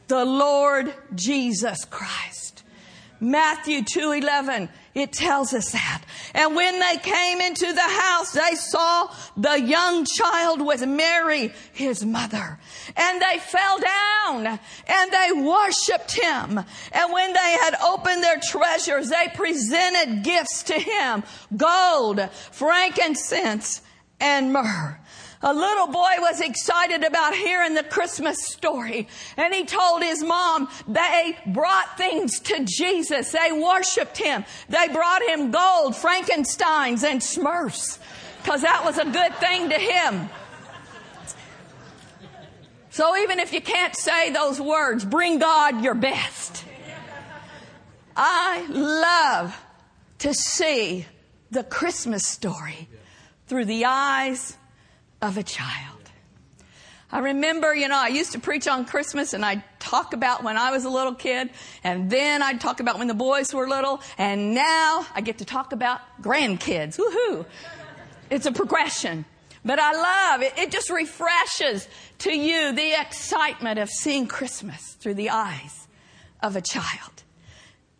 the 0.08 0.24
Lord 0.24 0.94
Jesus 1.14 1.84
Christ. 1.86 2.62
Matthew 3.20 3.82
2:11 3.82 4.68
it 4.94 5.12
tells 5.12 5.52
us 5.52 5.72
that. 5.72 6.02
And 6.34 6.54
when 6.54 6.78
they 6.78 6.96
came 6.98 7.40
into 7.40 7.72
the 7.72 7.80
house, 7.80 8.32
they 8.32 8.54
saw 8.54 9.12
the 9.36 9.60
young 9.60 10.04
child 10.04 10.64
with 10.64 10.86
Mary, 10.86 11.52
his 11.72 12.04
mother. 12.04 12.58
And 12.96 13.20
they 13.20 13.38
fell 13.38 13.78
down 13.78 14.46
and 14.86 15.12
they 15.12 15.32
worshiped 15.32 16.14
him. 16.14 16.58
And 16.92 17.12
when 17.12 17.32
they 17.32 17.56
had 17.60 17.74
opened 17.84 18.22
their 18.22 18.40
treasures, 18.40 19.10
they 19.10 19.28
presented 19.34 20.22
gifts 20.22 20.62
to 20.64 20.74
him. 20.74 21.24
Gold, 21.56 22.20
frankincense, 22.52 23.82
and 24.20 24.52
myrrh 24.52 25.00
a 25.44 25.52
little 25.52 25.88
boy 25.88 26.14
was 26.20 26.40
excited 26.40 27.04
about 27.04 27.34
hearing 27.34 27.74
the 27.74 27.82
Christmas 27.82 28.38
story. 28.46 29.06
And 29.36 29.52
he 29.52 29.66
told 29.66 30.02
his 30.02 30.24
mom 30.24 30.68
they 30.88 31.36
brought 31.46 31.98
things 31.98 32.40
to 32.40 32.64
Jesus. 32.64 33.30
They 33.30 33.52
worshiped 33.52 34.16
him. 34.16 34.46
They 34.70 34.88
brought 34.88 35.22
him 35.22 35.50
gold, 35.50 35.94
Frankensteins, 35.94 37.04
and 37.04 37.20
Smurfs. 37.20 37.98
Cause 38.44 38.62
that 38.62 38.84
was 38.86 38.96
a 38.96 39.04
good 39.04 39.34
thing 39.34 39.68
to 39.68 39.76
him. 39.76 40.30
So 42.88 43.14
even 43.18 43.38
if 43.38 43.52
you 43.52 43.60
can't 43.60 43.94
say 43.94 44.30
those 44.30 44.58
words, 44.58 45.04
bring 45.04 45.38
God 45.38 45.84
your 45.84 45.94
best. 45.94 46.64
I 48.16 48.66
love 48.70 49.60
to 50.20 50.32
see 50.32 51.04
the 51.50 51.64
Christmas 51.64 52.26
story 52.26 52.88
through 53.46 53.66
the 53.66 53.84
eyes 53.84 54.56
of 55.24 55.38
a 55.38 55.42
child. 55.42 55.90
I 57.10 57.20
remember, 57.20 57.74
you 57.74 57.88
know, 57.88 57.96
I 57.96 58.08
used 58.08 58.32
to 58.32 58.40
preach 58.40 58.66
on 58.66 58.84
Christmas 58.84 59.32
and 59.32 59.44
I'd 59.44 59.62
talk 59.78 60.12
about 60.12 60.42
when 60.42 60.56
I 60.56 60.70
was 60.70 60.84
a 60.84 60.90
little 60.90 61.14
kid 61.14 61.50
and 61.82 62.10
then 62.10 62.42
I'd 62.42 62.60
talk 62.60 62.80
about 62.80 62.98
when 62.98 63.06
the 63.06 63.14
boys 63.14 63.54
were 63.54 63.68
little 63.68 64.00
and 64.18 64.54
now 64.54 65.06
I 65.14 65.20
get 65.20 65.38
to 65.38 65.44
talk 65.44 65.72
about 65.72 66.00
grandkids. 66.20 66.98
Woohoo! 66.98 67.46
It's 68.30 68.46
a 68.46 68.52
progression. 68.52 69.24
But 69.64 69.78
I 69.80 69.92
love 69.92 70.42
it. 70.42 70.58
It 70.58 70.70
just 70.70 70.90
refreshes 70.90 71.88
to 72.18 72.36
you 72.36 72.72
the 72.72 73.00
excitement 73.00 73.78
of 73.78 73.88
seeing 73.88 74.26
Christmas 74.26 74.94
through 75.00 75.14
the 75.14 75.30
eyes 75.30 75.88
of 76.42 76.54
a 76.56 76.60
child. 76.60 77.22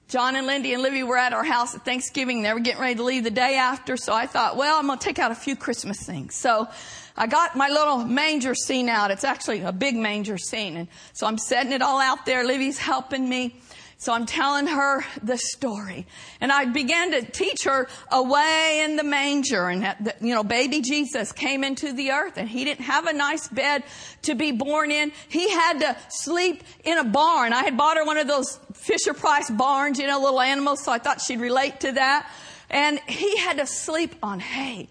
John 0.09 0.37
and 0.37 0.47
Lindy 0.47 0.75
and 0.75 0.83
Livy 0.83 1.03
were 1.03 1.17
at 1.17 1.33
our 1.33 1.45
house 1.45 1.75
at 1.75 1.85
Thanksgiving. 1.85 2.43
They 2.43 2.53
were 2.53 2.61
getting 2.61 2.81
ready 2.81 2.97
to 2.97 3.03
leave 3.03 3.25
the 3.25 3.31
day 3.31 3.57
after. 3.57 3.97
So 3.97 4.13
I 4.13 4.27
thought, 4.27 4.57
well, 4.57 4.79
I'm 4.79 4.87
going 4.87 4.99
to 4.99 5.05
take 5.05 5.19
out 5.19 5.33
a 5.33 5.35
few 5.35 5.57
Christmas 5.57 6.05
things. 6.05 6.35
So 6.35 6.69
I 7.17 7.27
got 7.27 7.57
my 7.57 7.69
little 7.69 7.99
manger 7.99 8.55
scene 8.55 8.89
out. 8.89 9.11
It's 9.11 9.25
actually 9.25 9.61
a 9.61 9.73
big 9.73 9.97
manger 9.97 10.37
scene. 10.37 10.77
And 10.77 10.89
so 11.13 11.27
I'm 11.27 11.39
setting 11.39 11.73
it 11.73 11.81
all 11.81 12.01
out 12.01 12.27
there. 12.27 12.45
Livy's 12.45 12.79
helping 12.79 13.29
me. 13.29 13.57
So 13.97 14.13
I'm 14.13 14.27
telling 14.27 14.67
her 14.67 15.05
the 15.23 15.39
story. 15.39 16.07
And 16.41 16.51
I 16.51 16.67
began 16.67 17.13
to 17.13 17.23
teach 17.23 17.65
her 17.65 17.89
away 18.11 18.83
in 18.85 18.97
the 18.97 19.05
manger 19.05 19.69
and 19.69 19.83
that, 19.83 20.17
you 20.21 20.35
know, 20.35 20.43
baby 20.43 20.81
Jesus 20.81 21.33
came 21.33 21.63
into 21.65 21.93
the 21.93 22.11
earth 22.11 22.37
and 22.37 22.49
he 22.49 22.65
didn't 22.65 22.85
have 22.85 23.07
a 23.07 23.13
nice 23.13 23.49
bed 23.49 23.85
to 24.23 24.35
be 24.35 24.53
born 24.53 24.91
in. 24.91 25.13
He 25.29 25.49
had 25.49 25.79
to 25.81 25.97
sleep 26.09 26.65
in 26.85 26.99
a 26.99 27.05
barn. 27.05 27.53
I 27.53 27.63
had 27.63 27.77
bought 27.77 27.97
her 27.97 28.05
one 28.05 28.19
of 28.19 28.27
those 28.27 28.59
Fisher 28.75 29.15
Price 29.15 29.49
barns, 29.49 29.99
you 29.99 30.07
know, 30.07 30.21
little 30.21 30.41
animals. 30.41 30.85
So 30.85 30.93
I 30.93 30.99
thought 30.99 31.21
she'd 31.21 31.41
relate 31.41 31.81
to 31.81 31.93
that. 31.93 32.31
And 32.69 32.99
he 33.07 33.37
had 33.37 33.59
to 33.59 33.67
sleep 33.67 34.17
on 34.23 34.41
hay. 34.41 34.89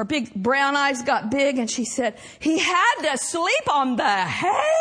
Her 0.00 0.04
big 0.04 0.32
brown 0.32 0.76
eyes 0.76 1.02
got 1.02 1.30
big 1.30 1.58
and 1.58 1.70
she 1.70 1.84
said, 1.84 2.16
he 2.38 2.58
had 2.58 3.02
to 3.02 3.18
sleep 3.18 3.68
on 3.70 3.96
the 3.96 4.02
hay? 4.02 4.72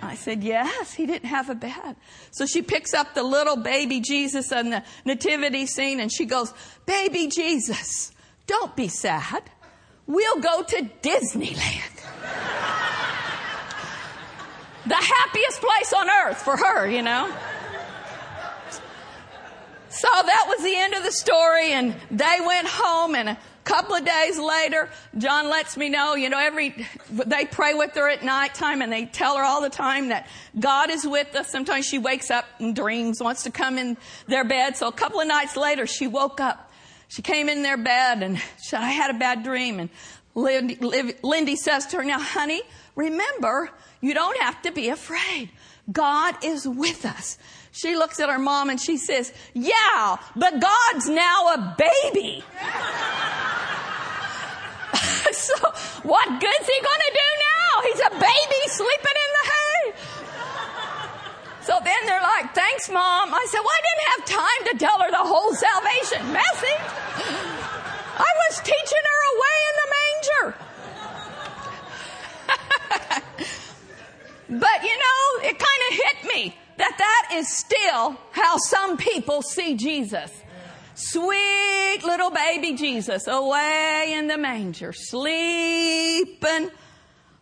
I 0.00 0.14
said, 0.14 0.44
yes, 0.44 0.94
he 0.94 1.06
didn't 1.06 1.28
have 1.28 1.50
a 1.50 1.56
bed. 1.56 1.96
So 2.30 2.46
she 2.46 2.62
picks 2.62 2.94
up 2.94 3.14
the 3.14 3.24
little 3.24 3.56
baby 3.56 3.98
Jesus 3.98 4.52
on 4.52 4.70
the 4.70 4.84
nativity 5.04 5.66
scene 5.66 5.98
and 5.98 6.12
she 6.12 6.24
goes, 6.24 6.54
baby 6.86 7.26
Jesus, 7.26 8.12
don't 8.46 8.76
be 8.76 8.86
sad. 8.86 9.42
We'll 10.06 10.38
go 10.38 10.62
to 10.62 10.88
Disneyland. 11.02 11.96
the 14.86 14.94
happiest 14.94 15.60
place 15.60 15.92
on 15.92 16.08
earth 16.08 16.42
for 16.42 16.56
her, 16.56 16.88
you 16.88 17.02
know. 17.02 17.28
So 19.88 20.08
that 20.08 20.44
was 20.48 20.62
the 20.62 20.76
end 20.76 20.94
of 20.94 21.02
the 21.02 21.10
story 21.10 21.72
and 21.72 21.96
they 22.12 22.38
went 22.46 22.68
home 22.68 23.16
and 23.16 23.36
couple 23.64 23.94
of 23.94 24.04
days 24.04 24.38
later, 24.38 24.88
John 25.18 25.48
lets 25.48 25.76
me 25.76 25.88
know, 25.88 26.14
you 26.14 26.28
know, 26.28 26.38
every, 26.38 26.86
they 27.10 27.44
pray 27.44 27.74
with 27.74 27.94
her 27.94 28.08
at 28.08 28.24
nighttime 28.24 28.82
and 28.82 28.92
they 28.92 29.06
tell 29.06 29.36
her 29.36 29.44
all 29.44 29.60
the 29.60 29.70
time 29.70 30.08
that 30.08 30.28
God 30.58 30.90
is 30.90 31.06
with 31.06 31.34
us. 31.36 31.48
Sometimes 31.48 31.86
she 31.86 31.98
wakes 31.98 32.30
up 32.30 32.44
and 32.58 32.74
dreams, 32.74 33.20
wants 33.22 33.44
to 33.44 33.50
come 33.50 33.78
in 33.78 33.96
their 34.26 34.44
bed. 34.44 34.76
So 34.76 34.88
a 34.88 34.92
couple 34.92 35.20
of 35.20 35.28
nights 35.28 35.56
later, 35.56 35.86
she 35.86 36.06
woke 36.06 36.40
up. 36.40 36.70
She 37.08 37.22
came 37.22 37.48
in 37.48 37.62
their 37.62 37.76
bed 37.76 38.22
and 38.22 38.40
said, 38.56 38.80
I 38.80 38.90
had 38.90 39.14
a 39.14 39.18
bad 39.18 39.42
dream. 39.42 39.78
And 39.80 39.90
Lindy, 40.34 40.78
Lindy 41.22 41.56
says 41.56 41.86
to 41.88 41.98
her, 41.98 42.04
now 42.04 42.18
honey, 42.18 42.62
remember, 42.96 43.70
you 44.00 44.14
don't 44.14 44.38
have 44.40 44.62
to 44.62 44.72
be 44.72 44.88
afraid. 44.88 45.50
God 45.90 46.36
is 46.42 46.66
with 46.66 47.04
us. 47.04 47.38
She 47.72 47.96
looks 47.96 48.20
at 48.20 48.28
her 48.28 48.38
mom 48.38 48.68
and 48.68 48.78
she 48.78 48.98
says, 48.98 49.32
yeah, 49.54 50.18
but 50.36 50.60
God's 50.60 51.08
now 51.08 51.54
a 51.54 51.74
baby. 51.78 52.44
so 55.32 55.54
what 56.02 56.28
good's 56.28 56.68
he 56.68 56.80
gonna 56.84 57.12
do 57.12 57.28
now? 57.40 57.82
He's 57.88 58.00
a 58.00 58.10
baby 58.10 58.68
sleeping 58.68 59.16
in 59.16 59.30
the 59.32 59.44
hay. 59.48 59.94
So 61.62 61.80
then 61.82 61.96
they're 62.04 62.20
like, 62.20 62.54
thanks 62.54 62.90
mom. 62.90 63.32
I 63.32 63.46
said, 63.48 63.60
well, 63.60 63.72
I 63.72 63.82
didn't 63.88 64.08
have 64.12 64.24
time 64.26 64.62
to 64.72 64.78
tell 64.78 64.98
her 65.00 65.10
the 65.10 65.24
whole 65.24 65.54
salvation 65.54 66.30
message. 66.30 66.84
I 68.18 68.32
was 68.48 68.60
teaching 68.60 69.04
her 69.12 69.20
away 69.32 69.56
in 69.70 69.74
the 69.80 69.88
manger. 69.96 70.56
but 74.60 74.84
you 74.84 74.98
know, 74.98 75.48
it 75.48 75.58
kind 75.58 75.82
of 75.88 75.96
hit 75.96 76.24
me 76.36 76.58
that 76.82 76.98
that 76.98 77.28
is 77.34 77.48
still 77.48 78.18
how 78.32 78.56
some 78.58 78.96
people 78.96 79.40
see 79.40 79.76
Jesus. 79.76 80.30
Sweet 80.94 82.00
little 82.04 82.30
baby 82.30 82.74
Jesus 82.74 83.28
away 83.28 84.14
in 84.16 84.26
the 84.26 84.36
manger, 84.36 84.92
sleeping 84.92 86.70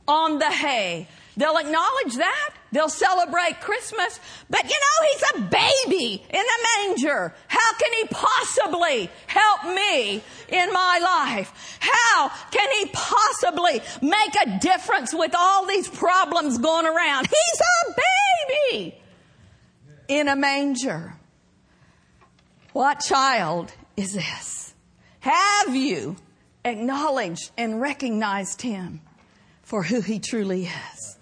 on 0.07 0.38
the 0.38 0.50
hay. 0.50 1.09
They'll 1.38 1.57
acknowledge 1.57 2.16
that. 2.16 2.50
They'll 2.70 2.90
celebrate 2.90 3.61
Christmas. 3.62 4.20
But 4.50 4.64
you 4.64 4.68
know, 4.68 5.07
he's 5.11 5.22
a 5.22 5.87
baby 5.88 6.22
in 6.29 6.40
a 6.40 6.88
manger. 6.88 7.35
How 7.48 7.72
can 7.79 7.92
he 7.94 8.05
possibly 8.11 9.11
help 9.26 9.74
me 9.74 10.22
in 10.48 10.72
my 10.72 11.00
life? 11.03 11.79
How 11.81 12.31
can 12.50 12.70
he 12.79 12.90
possibly 12.92 13.81
make 14.03 14.37
a 14.46 14.59
difference 14.59 15.14
with 15.14 15.35
all 15.35 15.66
these 15.66 15.88
problems 15.88 16.59
going 16.59 16.85
around? 16.87 17.26
He's 17.26 17.61
a 17.61 17.94
baby 18.68 18.99
in 20.11 20.27
a 20.27 20.35
manger. 20.35 21.14
What 22.73 22.99
child 22.99 23.73
is 23.96 24.12
this? 24.12 24.75
Have 25.20 25.77
you 25.77 26.16
acknowledged 26.64 27.53
and 27.57 27.81
recognized 27.81 28.61
him 28.61 29.03
for 29.62 29.85
who 29.85 30.01
he 30.01 30.18
truly 30.18 30.64
is? 30.64 31.16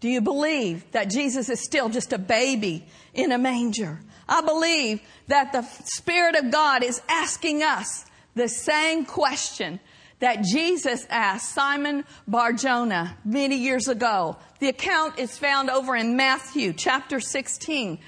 Do 0.00 0.08
you 0.08 0.22
believe 0.22 0.90
that 0.92 1.10
Jesus 1.10 1.50
is 1.50 1.62
still 1.62 1.90
just 1.90 2.14
a 2.14 2.18
baby 2.18 2.86
in 3.12 3.32
a 3.32 3.38
manger? 3.38 4.00
I 4.26 4.40
believe 4.40 5.02
that 5.28 5.52
the 5.52 5.62
Spirit 5.84 6.36
of 6.36 6.50
God 6.50 6.82
is 6.82 7.02
asking 7.10 7.62
us 7.62 8.06
the 8.34 8.48
same 8.48 9.04
question 9.04 9.78
that 10.18 10.42
Jesus 10.42 11.06
asked 11.10 11.54
Simon 11.54 12.04
Barjona 12.26 13.16
many 13.24 13.56
years 13.56 13.88
ago. 13.88 14.36
The 14.60 14.68
account 14.68 15.18
is 15.18 15.36
found 15.36 15.70
over 15.70 15.94
in 15.94 16.16
Matthew 16.16 16.72
chapter 16.72 17.20
16, 17.20 17.98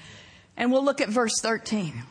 and 0.57 0.71
we'll 0.71 0.83
look 0.83 1.01
at 1.01 1.09
verse 1.09 1.39
13. 1.39 2.03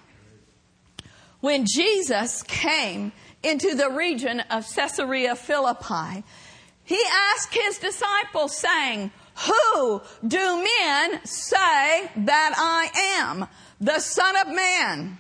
When 1.41 1.67
Jesus 1.67 2.43
came 2.45 3.13
into 3.43 3.75
the 3.75 3.91
region 3.91 4.41
of 4.51 4.67
Caesarea 4.75 5.37
Philippi, 5.37 6.25
he 6.85 7.01
asked 7.35 7.55
his 7.55 7.79
disciples 7.79 8.57
saying, 8.57 9.11
who 9.47 10.03
do 10.27 10.39
men 10.57 11.25
say 11.25 12.11
that 12.17 12.55
I 12.57 12.91
am? 13.21 13.47
The 13.81 14.01
son 14.01 14.37
of 14.37 14.49
man 14.49 15.19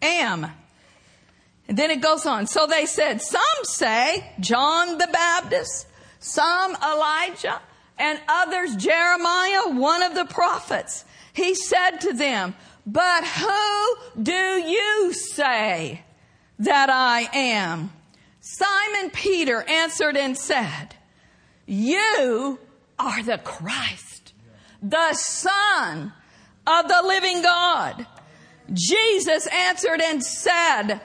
am. 0.00 0.46
And 1.70 1.78
then 1.78 1.92
it 1.92 2.00
goes 2.00 2.26
on. 2.26 2.48
So 2.48 2.66
they 2.66 2.84
said, 2.84 3.22
some 3.22 3.40
say 3.62 4.28
John 4.40 4.98
the 4.98 5.06
Baptist, 5.06 5.86
some 6.18 6.74
Elijah, 6.74 7.62
and 7.96 8.20
others 8.28 8.74
Jeremiah, 8.74 9.68
one 9.68 10.02
of 10.02 10.16
the 10.16 10.24
prophets. 10.24 11.04
He 11.32 11.54
said 11.54 11.98
to 12.00 12.12
them, 12.12 12.56
but 12.84 13.24
who 13.24 13.96
do 14.20 14.32
you 14.32 15.12
say 15.12 16.02
that 16.58 16.90
I 16.90 17.28
am? 17.32 17.92
Simon 18.40 19.10
Peter 19.10 19.62
answered 19.62 20.16
and 20.16 20.36
said, 20.36 20.96
you 21.66 22.58
are 22.98 23.22
the 23.22 23.38
Christ, 23.38 24.32
the 24.82 25.14
Son 25.14 26.12
of 26.66 26.88
the 26.88 27.02
living 27.06 27.42
God. 27.42 28.08
Jesus 28.72 29.46
answered 29.46 30.00
and 30.00 30.24
said, 30.24 31.00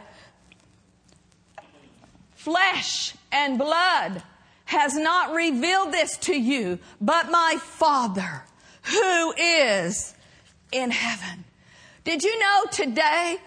flesh 2.45 3.15
and 3.31 3.57
blood 3.57 4.21
has 4.65 4.95
not 4.95 5.33
revealed 5.33 5.91
this 5.91 6.15
to 6.17 6.39
you, 6.39 6.77
but 7.01 7.31
my 7.31 7.57
Father 7.59 8.43
who 8.83 9.33
is 9.33 10.13
in 10.71 10.91
heaven. 10.91 11.43
Did 12.03 12.23
you 12.23 12.39
know 12.39 12.65
today 12.71 13.37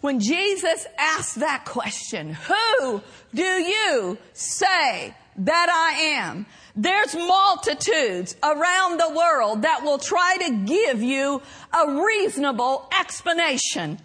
when 0.00 0.20
Jesus 0.20 0.86
asked 0.96 1.40
that 1.40 1.64
question, 1.64 2.34
who 2.34 3.02
do 3.34 3.42
you 3.42 4.18
say 4.34 5.14
that 5.36 5.68
I 5.68 6.00
am? 6.20 6.46
There's 6.76 7.14
multitudes 7.14 8.36
around 8.42 9.00
the 9.00 9.12
world 9.16 9.62
that 9.62 9.82
will 9.82 9.98
try 9.98 10.36
to 10.42 10.64
give 10.64 11.02
you 11.02 11.42
a 11.72 12.04
reasonable 12.04 12.88
explanation 12.98 13.98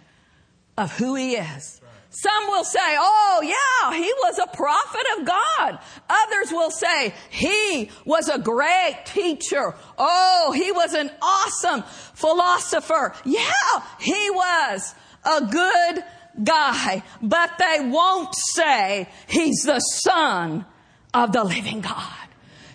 of 0.76 0.96
who 0.96 1.14
he 1.14 1.36
is. 1.36 1.79
Some 2.10 2.48
will 2.48 2.64
say, 2.64 2.78
oh 2.80 3.40
yeah, 3.42 3.96
he 3.96 4.12
was 4.24 4.38
a 4.38 4.56
prophet 4.56 5.06
of 5.16 5.24
God. 5.24 5.78
Others 6.08 6.50
will 6.50 6.72
say, 6.72 7.14
he 7.30 7.88
was 8.04 8.28
a 8.28 8.38
great 8.38 9.02
teacher. 9.06 9.74
Oh, 9.96 10.52
he 10.54 10.72
was 10.72 10.92
an 10.94 11.10
awesome 11.22 11.84
philosopher. 12.14 13.14
Yeah, 13.24 13.52
he 14.00 14.30
was 14.30 14.94
a 15.24 15.46
good 15.46 16.04
guy. 16.42 17.04
But 17.22 17.52
they 17.58 17.88
won't 17.88 18.34
say 18.34 19.08
he's 19.28 19.62
the 19.62 19.78
son 19.78 20.66
of 21.14 21.32
the 21.32 21.44
living 21.44 21.80
God. 21.80 22.29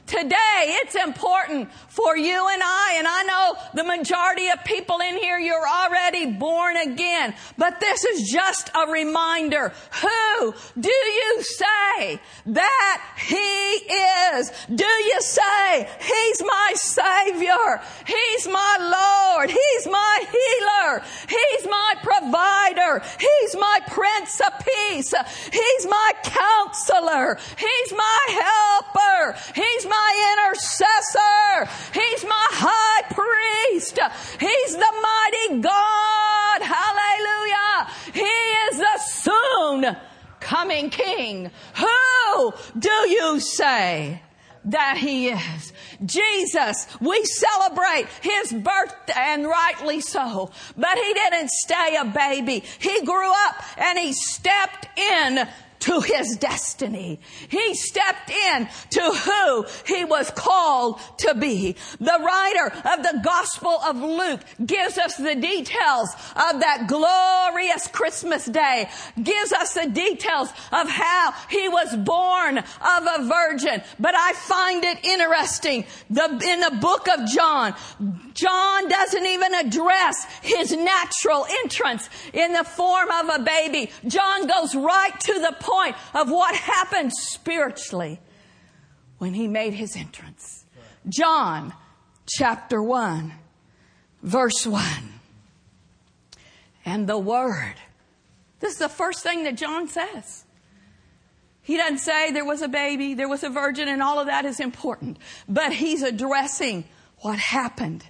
Today, 0.08 0.78
it's 0.84 0.94
important 0.94 1.72
for 1.88 2.16
you 2.16 2.48
and 2.48 2.62
I, 2.64 2.96
and 3.00 3.08
I 3.08 3.24
know 3.24 3.58
the 3.74 3.84
majority 3.84 4.50
of 4.50 4.64
people 4.64 5.00
in 5.00 5.18
here, 5.18 5.40
you're 5.40 5.68
already 5.68 6.32
born 6.32 6.78
again. 6.78 7.34
But 7.58 7.80
this 7.80 8.06
is 8.06 8.30
just 8.30 8.70
a 8.76 8.92
reminder. 8.92 9.74
Who 10.02 10.54
do 10.80 10.92
you 10.92 11.42
say 11.42 12.20
that 12.46 13.02
He 13.18 13.36
is? 13.36 14.52
Do 14.74 14.86
you 14.86 15.22
say, 15.22 15.90
He's 16.00 16.44
my 16.44 16.74
Savior? 16.76 17.82
He's 18.06 18.48
my 18.48 18.78
Lord. 18.80 19.50
He's 19.50 19.88
my 19.88 20.24
healer. 20.30 21.02
He's 21.28 21.66
my 21.68 21.96
provider. 22.04 23.02
He's 23.20 23.56
my 23.56 23.80
Prince 23.88 24.40
of 24.40 24.54
Peace. 24.60 25.16
He's 25.52 25.88
my 25.88 26.12
counselor. 26.24 27.40
He's 27.58 27.92
my 27.92 28.22
helper. 28.30 29.36
He's 29.56 29.86
my 29.88 29.95
intercessor. 30.38 31.70
He's 31.94 32.24
my 32.24 32.48
high 32.52 33.02
priest. 33.14 34.00
He's 34.40 34.76
the 34.76 34.94
mighty 35.02 35.62
God. 35.62 36.62
Hallelujah. 36.62 37.88
He 38.14 38.22
is 38.22 38.78
the 38.78 38.98
soon 38.98 39.98
coming 40.40 40.90
King. 40.90 41.52
Who 41.76 42.54
do 42.78 43.10
you 43.10 43.40
say 43.40 44.22
that 44.66 44.98
he 44.98 45.30
is. 45.30 45.74
Jesus, 46.04 46.88
we 47.00 47.24
celebrate 47.24 48.08
his 48.22 48.52
birthday 48.52 49.14
and 49.16 49.46
rightly 49.46 50.02
so. 50.02 50.52
But 50.76 50.98
he 50.98 51.14
didn't 51.14 51.50
stay 51.50 51.98
a 52.00 52.06
baby. 52.06 52.64
He 52.80 53.06
grew 53.06 53.32
up 53.48 53.64
and 53.78 54.00
he 54.00 54.14
stepped 54.14 54.88
in 54.98 55.48
to 55.86 56.02
his 56.02 56.36
destiny. 56.38 57.20
He 57.50 57.76
stepped 57.76 58.32
in 58.32 58.68
to 58.90 59.02
who 59.02 59.66
he 59.86 60.04
was 60.04 60.32
called 60.32 61.00
to 61.18 61.36
be. 61.36 61.76
The 62.00 62.20
writer 62.26 62.76
of 62.90 63.04
the 63.04 63.22
Gospel 63.24 63.80
of 63.86 63.98
Luke 63.98 64.42
gives 64.66 64.98
us 64.98 65.16
the 65.16 65.36
details 65.36 66.10
of 66.36 66.60
that 66.62 66.86
glorious 66.88 67.88
Christmas 67.88 68.46
day, 68.46 68.90
gives 69.22 69.54
us 69.54 69.76
the 69.76 69.88
details 69.88 70.50
of 70.72 70.90
how 70.90 71.34
he 71.52 71.70
was 71.70 71.96
born 71.98 72.58
of 72.58 73.08
a 73.20 73.24
virgin. 73.28 73.84
But 74.00 74.16
I 74.16 74.34
find 74.34 74.84
it 74.84 75.06
interesting. 75.06 75.86
The, 76.10 76.26
in 76.26 76.62
the 76.62 76.78
book 76.82 77.08
of 77.08 77.28
John, 77.30 77.76
John 78.34 78.90
doesn't 78.90 79.26
even 79.26 79.54
address 79.54 80.26
his 80.42 80.72
natural 80.72 81.46
entrance 81.64 82.10
in 82.34 82.54
the 82.54 82.64
form 82.64 83.10
of 83.12 83.40
a 83.40 83.44
baby. 83.44 83.92
John 84.08 84.48
goes 84.48 84.74
right 84.74 85.20
to 85.20 85.34
the 85.34 85.56
point 85.60 85.75
point 85.76 85.96
of 86.14 86.30
what 86.30 86.56
happened 86.56 87.12
spiritually 87.14 88.20
when 89.18 89.34
he 89.34 89.48
made 89.48 89.74
his 89.74 89.96
entrance. 89.96 90.66
John 91.08 91.74
chapter 92.28 92.82
1, 92.82 93.34
verse 94.24 94.66
1. 94.66 94.84
And 96.86 97.08
the 97.08 97.18
Word. 97.18 97.76
This 98.60 98.74
is 98.74 98.80
the 98.80 98.90
first 98.90 99.24
thing 99.24 99.44
that 99.44 99.56
John 99.56 99.88
says. 99.88 100.44
He 101.62 101.78
doesn't 101.78 102.00
say 102.00 102.32
there 102.32 102.46
was 102.46 102.62
a 102.62 102.68
baby, 102.68 103.16
there 103.16 103.28
was 103.28 103.44
a 103.44 103.50
virgin, 103.50 103.88
and 103.88 104.02
all 104.02 104.20
of 104.20 104.28
that 104.28 104.46
is 104.46 104.60
important. 104.60 105.18
But 105.50 105.74
he's 105.74 106.04
addressing 106.04 106.86
what 107.20 107.40
happened 107.40 108.06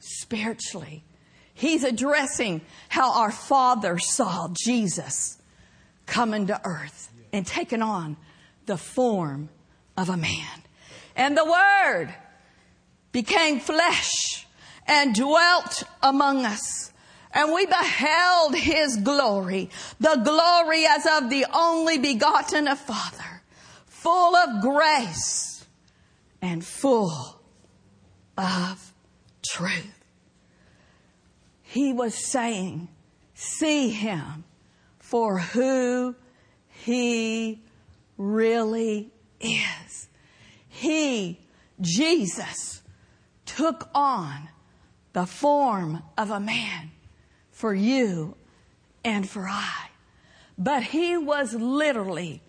spiritually. 0.00 1.02
He's 1.54 1.82
addressing 1.82 2.60
how 2.90 3.20
our 3.20 3.30
Father 3.30 3.98
saw 3.98 4.48
Jesus 4.64 5.39
coming 6.10 6.48
to 6.48 6.60
earth 6.64 7.10
and 7.32 7.46
taking 7.46 7.80
on 7.80 8.16
the 8.66 8.76
form 8.76 9.48
of 9.96 10.10
a 10.10 10.16
man. 10.16 10.62
And 11.16 11.36
the 11.36 11.44
Word 11.44 12.14
became 13.12 13.60
flesh 13.60 14.46
and 14.86 15.14
dwelt 15.14 15.84
among 16.02 16.44
us. 16.44 16.92
And 17.32 17.52
we 17.52 17.64
beheld 17.64 18.56
His 18.56 18.96
glory, 18.96 19.70
the 20.00 20.16
glory 20.16 20.84
as 20.84 21.06
of 21.06 21.30
the 21.30 21.46
only 21.54 21.98
begotten 21.98 22.66
of 22.66 22.78
Father, 22.78 23.42
full 23.86 24.34
of 24.34 24.62
grace 24.62 25.64
and 26.42 26.64
full 26.64 27.40
of 28.36 28.92
truth. 29.48 30.04
He 31.62 31.92
was 31.92 32.14
saying, 32.14 32.88
see 33.34 33.90
Him 33.90 34.44
for 35.10 35.40
who 35.40 36.14
he 36.68 37.60
really 38.16 39.10
is. 39.40 40.08
He, 40.68 41.40
Jesus, 41.80 42.80
took 43.44 43.90
on 43.92 44.50
the 45.12 45.26
form 45.26 46.04
of 46.16 46.30
a 46.30 46.38
man 46.38 46.92
for 47.50 47.74
you 47.74 48.36
and 49.04 49.28
for 49.28 49.48
I. 49.48 49.88
But 50.56 50.84
he 50.84 51.16
was 51.16 51.54
literally 51.54 52.40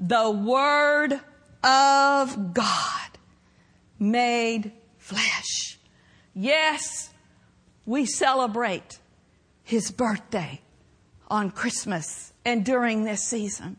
the 0.00 0.28
Word 0.28 1.20
of 1.62 2.52
God 2.52 3.10
made 3.96 4.72
flesh. 4.96 5.78
Yes, 6.34 7.10
we 7.86 8.06
celebrate 8.06 8.98
his 9.62 9.92
birthday 9.92 10.62
on 11.28 11.50
Christmas 11.50 12.32
and 12.44 12.64
during 12.64 13.04
this 13.04 13.22
season. 13.22 13.76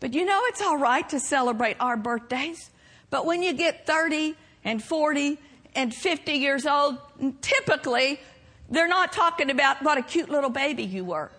But 0.00 0.12
you 0.12 0.24
know, 0.24 0.40
it's 0.44 0.60
all 0.60 0.76
right 0.76 1.08
to 1.08 1.20
celebrate 1.20 1.76
our 1.80 1.96
birthdays. 1.96 2.70
But 3.10 3.24
when 3.24 3.42
you 3.42 3.52
get 3.52 3.86
30 3.86 4.34
and 4.64 4.82
40 4.82 5.38
and 5.74 5.94
50 5.94 6.32
years 6.32 6.66
old, 6.66 6.98
typically 7.40 8.20
they're 8.68 8.88
not 8.88 9.12
talking 9.12 9.50
about 9.50 9.82
what 9.82 9.96
a 9.96 10.02
cute 10.02 10.28
little 10.28 10.50
baby 10.50 10.82
you 10.82 11.04
were. 11.04 11.30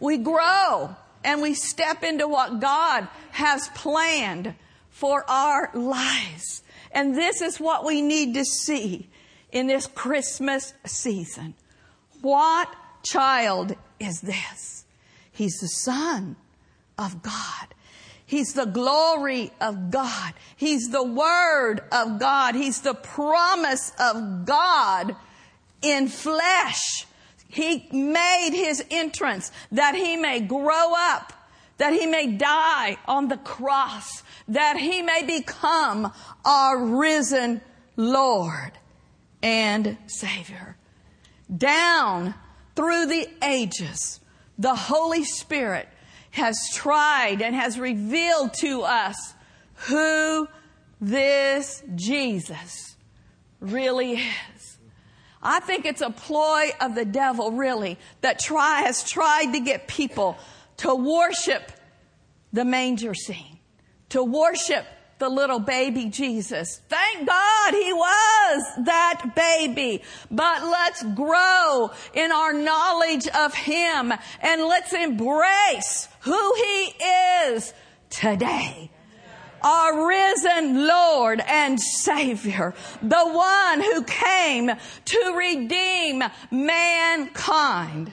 we 0.00 0.18
grow 0.18 0.94
and 1.24 1.42
we 1.42 1.54
step 1.54 2.02
into 2.02 2.28
what 2.28 2.60
God 2.60 3.08
has 3.32 3.68
planned 3.74 4.54
for 4.90 5.28
our 5.28 5.70
lives. 5.74 6.62
And 6.92 7.16
this 7.16 7.42
is 7.42 7.58
what 7.58 7.84
we 7.84 8.00
need 8.00 8.34
to 8.34 8.44
see 8.44 9.08
in 9.50 9.66
this 9.66 9.86
Christmas 9.86 10.72
season. 10.84 11.54
What 12.20 12.72
child 13.04 13.76
is 14.00 14.20
this? 14.20 14.84
He's 15.30 15.58
the 15.60 15.68
son 15.68 16.36
of 16.98 17.22
God. 17.22 17.74
He's 18.26 18.54
the 18.54 18.64
glory 18.64 19.52
of 19.60 19.90
God. 19.90 20.34
He's 20.56 20.90
the 20.90 21.04
word 21.04 21.80
of 21.92 22.18
God. 22.18 22.54
He's 22.54 22.80
the 22.80 22.94
promise 22.94 23.92
of 23.98 24.46
God 24.46 25.14
in 25.82 26.08
flesh. 26.08 27.06
He 27.48 27.86
made 27.92 28.50
his 28.52 28.84
entrance 28.90 29.52
that 29.70 29.94
he 29.94 30.16
may 30.16 30.40
grow 30.40 30.94
up, 30.96 31.32
that 31.78 31.92
he 31.92 32.06
may 32.06 32.28
die 32.28 32.96
on 33.06 33.28
the 33.28 33.36
cross, 33.36 34.22
that 34.48 34.78
he 34.78 35.02
may 35.02 35.22
become 35.22 36.12
our 36.44 36.78
risen 36.78 37.60
Lord 37.96 38.72
and 39.42 39.96
Savior. 40.06 40.76
Down 41.54 42.34
through 42.74 43.06
the 43.06 43.28
ages, 43.42 44.20
the 44.58 44.74
Holy 44.74 45.24
Spirit 45.24 45.88
has 46.30 46.56
tried 46.72 47.40
and 47.40 47.54
has 47.54 47.78
revealed 47.78 48.54
to 48.54 48.82
us 48.82 49.34
who 49.88 50.48
this 51.00 51.82
Jesus 51.94 52.96
really 53.60 54.14
is. 54.14 54.78
I 55.42 55.60
think 55.60 55.84
it's 55.84 56.00
a 56.00 56.10
ploy 56.10 56.70
of 56.80 56.94
the 56.94 57.04
devil, 57.04 57.52
really, 57.52 57.98
that 58.22 58.38
try, 58.38 58.80
has 58.80 59.08
tried 59.08 59.52
to 59.52 59.60
get 59.60 59.86
people 59.86 60.38
to 60.78 60.94
worship 60.94 61.70
the 62.52 62.64
manger 62.64 63.14
scene, 63.14 63.58
to 64.08 64.24
worship 64.24 64.86
the 65.24 65.30
little 65.30 65.58
baby 65.58 66.10
Jesus. 66.10 66.82
Thank 66.90 67.26
God 67.26 67.72
he 67.72 67.92
was 67.94 68.62
that 68.84 69.32
baby. 69.34 70.02
But 70.30 70.64
let's 70.64 71.02
grow 71.02 71.90
in 72.12 72.30
our 72.30 72.52
knowledge 72.52 73.26
of 73.28 73.54
him 73.54 74.12
and 74.42 74.62
let's 74.64 74.92
embrace 74.92 76.08
who 76.20 76.54
he 76.56 76.94
is 77.46 77.72
today 78.10 78.90
our 79.62 80.06
risen 80.06 80.86
Lord 80.86 81.40
and 81.40 81.80
Savior, 81.80 82.74
the 83.00 83.24
one 83.24 83.80
who 83.80 84.02
came 84.02 84.70
to 85.06 85.34
redeem 85.34 86.22
mankind 86.50 88.12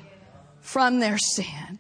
from 0.62 1.02
their 1.02 1.18
sin. 1.18 1.78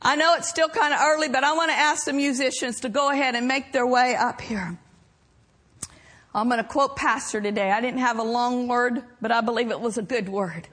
I 0.00 0.16
know 0.16 0.34
it's 0.36 0.48
still 0.48 0.68
kind 0.68 0.94
of 0.94 1.00
early, 1.00 1.28
but 1.28 1.42
I 1.42 1.54
want 1.54 1.70
to 1.70 1.76
ask 1.76 2.04
the 2.04 2.12
musicians 2.12 2.80
to 2.80 2.88
go 2.88 3.10
ahead 3.10 3.34
and 3.34 3.48
make 3.48 3.72
their 3.72 3.86
way 3.86 4.14
up 4.14 4.40
here. 4.40 4.78
I'm 6.34 6.48
going 6.48 6.62
to 6.62 6.68
quote 6.68 6.94
Pastor 6.94 7.40
today. 7.40 7.70
I 7.70 7.80
didn't 7.80 8.00
have 8.00 8.18
a 8.18 8.22
long 8.22 8.68
word, 8.68 9.02
but 9.20 9.32
I 9.32 9.40
believe 9.40 9.70
it 9.70 9.80
was 9.80 9.98
a 9.98 10.02
good 10.02 10.28
word. 10.28 10.68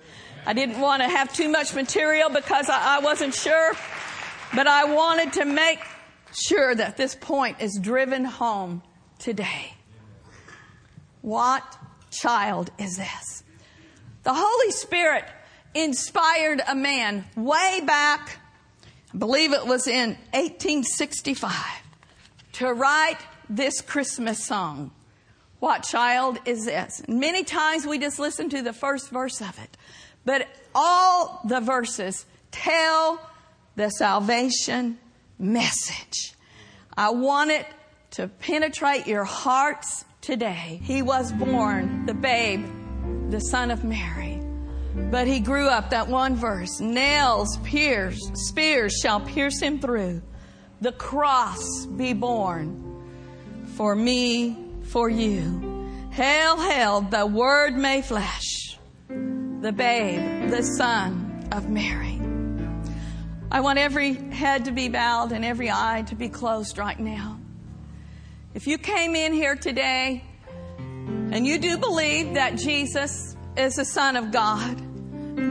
I 0.46 0.54
didn't 0.54 0.80
want 0.80 1.02
to 1.02 1.10
have 1.10 1.34
too 1.34 1.50
much 1.50 1.74
material 1.74 2.30
because 2.30 2.70
I, 2.70 2.98
I 2.98 3.00
wasn't 3.00 3.34
sure, 3.34 3.74
but 4.54 4.68
I 4.68 4.86
wanted 4.86 5.34
to 5.34 5.46
make 5.46 5.80
sure 6.34 6.76
that 6.76 6.98
this 6.98 7.16
point 7.16 7.62
is 7.62 7.80
driven 7.82 8.26
home 8.26 8.84
today. 9.18 9.74
What 11.22 11.64
child 12.12 12.70
is 12.78 12.98
this? 12.98 13.44
The 14.22 14.34
Holy 14.34 14.72
Spirit 14.72 15.26
inspired 15.74 16.62
a 16.68 16.76
man 16.76 17.26
way 17.36 17.82
back, 17.84 18.40
I 19.16 19.18
believe 19.18 19.54
it 19.54 19.66
was 19.66 19.88
in 19.88 20.10
1865, 20.34 21.54
to 22.54 22.74
write 22.74 23.20
this 23.50 23.80
Christmas 23.80 24.44
song. 24.44 24.92
What 25.60 25.84
child 25.84 26.38
is 26.46 26.66
this? 26.66 27.02
Many 27.08 27.46
times 27.46 27.88
we 27.88 27.98
just 27.98 28.20
listen 28.20 28.50
to 28.50 28.62
the 28.62 28.74
first 28.74 29.10
verse 29.12 29.40
of 29.40 29.58
it, 29.58 29.78
but 30.26 30.50
all 30.76 31.40
the 31.46 31.62
verses 31.62 32.26
tell 32.52 33.22
the 33.78 33.90
salvation 33.90 34.98
message. 35.40 36.34
I 36.98 37.12
want 37.12 37.52
it 37.52 37.68
to 38.12 38.28
penetrate 38.28 39.08
your 39.08 39.24
hearts 39.24 40.04
today. 40.20 40.82
He 40.84 41.02
was 41.02 41.32
born, 41.32 42.06
the 42.06 42.14
babe, 42.14 42.66
the 43.30 43.40
son 43.40 43.72
of 43.72 43.86
Mary. 43.86 44.35
But 44.96 45.28
he 45.28 45.40
grew 45.40 45.68
up, 45.68 45.90
that 45.90 46.08
one 46.08 46.36
verse, 46.36 46.80
nails, 46.80 47.58
pierce, 47.58 48.20
spears 48.34 48.98
shall 49.02 49.20
pierce 49.20 49.60
him 49.60 49.80
through. 49.80 50.22
The 50.82 50.94
cross 50.94 51.86
be 51.86 52.14
borne 52.14 52.82
for 53.76 53.96
me, 53.96 54.58
for 54.84 55.10
you. 55.10 55.90
Hail, 56.12 56.58
hail, 56.58 57.02
the 57.02 57.26
word 57.26 57.76
made 57.76 58.06
flesh. 58.06 58.80
The 59.08 59.74
babe, 59.76 60.50
the 60.50 60.62
son 60.62 61.48
of 61.52 61.70
Mary. 61.70 62.22
I 63.52 63.60
want 63.60 63.80
every 63.80 64.14
head 64.14 64.66
to 64.66 64.72
be 64.72 64.88
bowed 64.88 65.32
and 65.32 65.44
every 65.44 65.70
eye 65.70 66.04
to 66.08 66.16
be 66.16 66.30
closed 66.30 66.78
right 66.78 67.00
now. 67.00 67.40
If 68.54 68.68
you 68.68 68.78
came 68.78 69.16
in 69.16 69.34
here 69.34 69.56
today 69.56 70.24
and 70.78 71.46
you 71.46 71.58
do 71.58 71.78
believe 71.78 72.36
that 72.36 72.58
Jesus 72.58 73.35
is 73.58 73.76
the 73.76 73.86
Son 73.86 74.16
of 74.16 74.32
God, 74.32 74.82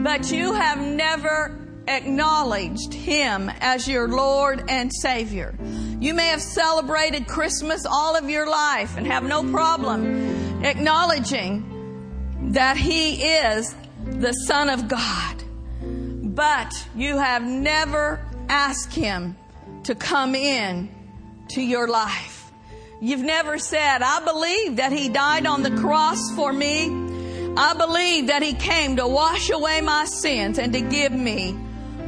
but 0.03 0.31
you 0.31 0.53
have 0.53 0.79
never 0.79 1.57
acknowledged 1.87 2.93
Him 2.93 3.51
as 3.59 3.87
your 3.87 4.07
Lord 4.07 4.63
and 4.69 4.91
Savior. 4.93 5.57
You 5.99 6.13
may 6.13 6.27
have 6.27 6.41
celebrated 6.41 7.27
Christmas 7.27 7.85
all 7.85 8.15
of 8.15 8.29
your 8.29 8.49
life 8.49 8.97
and 8.97 9.07
have 9.07 9.23
no 9.23 9.49
problem 9.51 10.63
acknowledging 10.63 12.51
that 12.53 12.77
He 12.77 13.23
is 13.23 13.75
the 14.05 14.33
Son 14.33 14.69
of 14.69 14.87
God 14.87 15.35
but 16.35 16.87
you 16.95 17.17
have 17.17 17.43
never 17.43 18.19
asked 18.49 18.93
Him 18.93 19.37
to 19.83 19.95
come 19.95 20.35
in 20.35 20.89
to 21.49 21.61
your 21.61 21.87
life. 21.87 22.51
You've 23.01 23.21
never 23.21 23.57
said, 23.57 24.01
I 24.01 24.23
believe 24.23 24.75
that 24.77 24.91
He 24.91 25.09
died 25.09 25.45
on 25.45 25.63
the 25.63 25.71
cross 25.71 26.31
for 26.35 26.51
me. 26.51 26.89
I 27.57 27.73
believe 27.73 28.27
that 28.27 28.43
He 28.43 28.53
came 28.53 28.97
to 28.97 29.07
wash 29.07 29.49
away 29.49 29.81
my 29.81 30.05
sins 30.05 30.59
and 30.59 30.73
to 30.73 30.81
give 30.81 31.13
me 31.13 31.57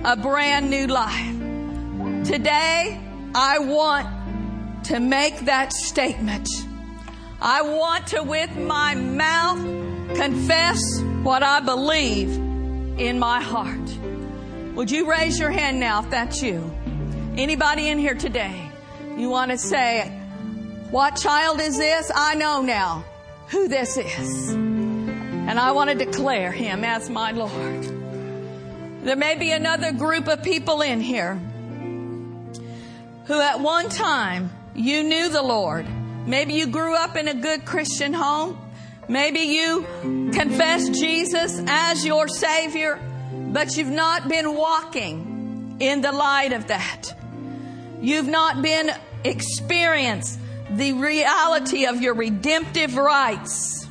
a 0.03 0.17
brand 0.17 0.69
new 0.69 0.87
life. 0.87 2.25
Today, 2.25 2.99
I 3.33 3.59
want 3.59 4.85
to 4.85 4.99
make 4.99 5.39
that 5.41 5.71
statement. 5.71 6.49
I 7.41 7.61
want 7.61 8.07
to, 8.07 8.23
with 8.23 8.55
my 8.57 8.95
mouth, 8.95 9.59
confess 10.17 10.81
what 11.23 11.43
I 11.43 11.59
believe 11.61 12.29
in 12.99 13.19
my 13.19 13.41
heart. 13.41 13.89
Would 14.75 14.91
you 14.91 15.09
raise 15.09 15.39
your 15.39 15.51
hand 15.51 15.79
now 15.79 16.01
if 16.03 16.09
that's 16.09 16.41
you? 16.41 16.71
Anybody 17.37 17.87
in 17.87 17.99
here 17.99 18.15
today? 18.15 18.69
You 19.15 19.29
want 19.29 19.51
to 19.51 19.57
say, 19.57 20.09
what 20.91 21.15
child 21.15 21.61
is 21.61 21.77
this? 21.77 22.11
I 22.13 22.35
know 22.35 22.61
now 22.61 23.05
who 23.47 23.67
this 23.67 23.97
is. 23.97 24.76
And 25.47 25.59
I 25.59 25.71
want 25.71 25.89
to 25.89 25.95
declare 25.95 26.51
him 26.51 26.83
as 26.83 27.09
my 27.09 27.31
Lord. 27.31 27.83
There 29.03 29.15
may 29.15 29.35
be 29.35 29.51
another 29.51 29.91
group 29.91 30.27
of 30.27 30.43
people 30.43 30.81
in 30.81 31.01
here 31.01 31.35
who 33.25 33.39
at 33.39 33.59
one 33.59 33.89
time 33.89 34.51
you 34.75 35.03
knew 35.03 35.29
the 35.29 35.41
Lord. 35.41 35.87
Maybe 36.25 36.53
you 36.53 36.67
grew 36.67 36.95
up 36.95 37.15
in 37.15 37.27
a 37.27 37.33
good 37.33 37.65
Christian 37.65 38.13
home. 38.13 38.59
Maybe 39.07 39.39
you 39.39 39.85
confessed 40.33 40.93
Jesus 40.93 41.61
as 41.65 42.05
your 42.05 42.27
Savior 42.27 42.99
but 43.57 43.77
you've 43.77 43.87
not 43.87 44.27
been 44.27 44.55
walking 44.55 45.77
in 45.79 46.01
the 46.01 46.11
light 46.11 46.53
of 46.53 46.67
that. 46.67 47.13
You've 48.01 48.27
not 48.27 48.61
been 48.61 48.91
experienced 49.23 50.39
the 50.69 50.93
reality 50.93 51.85
of 51.85 52.01
your 52.01 52.13
redemptive 52.13 52.97
rights 52.97 53.87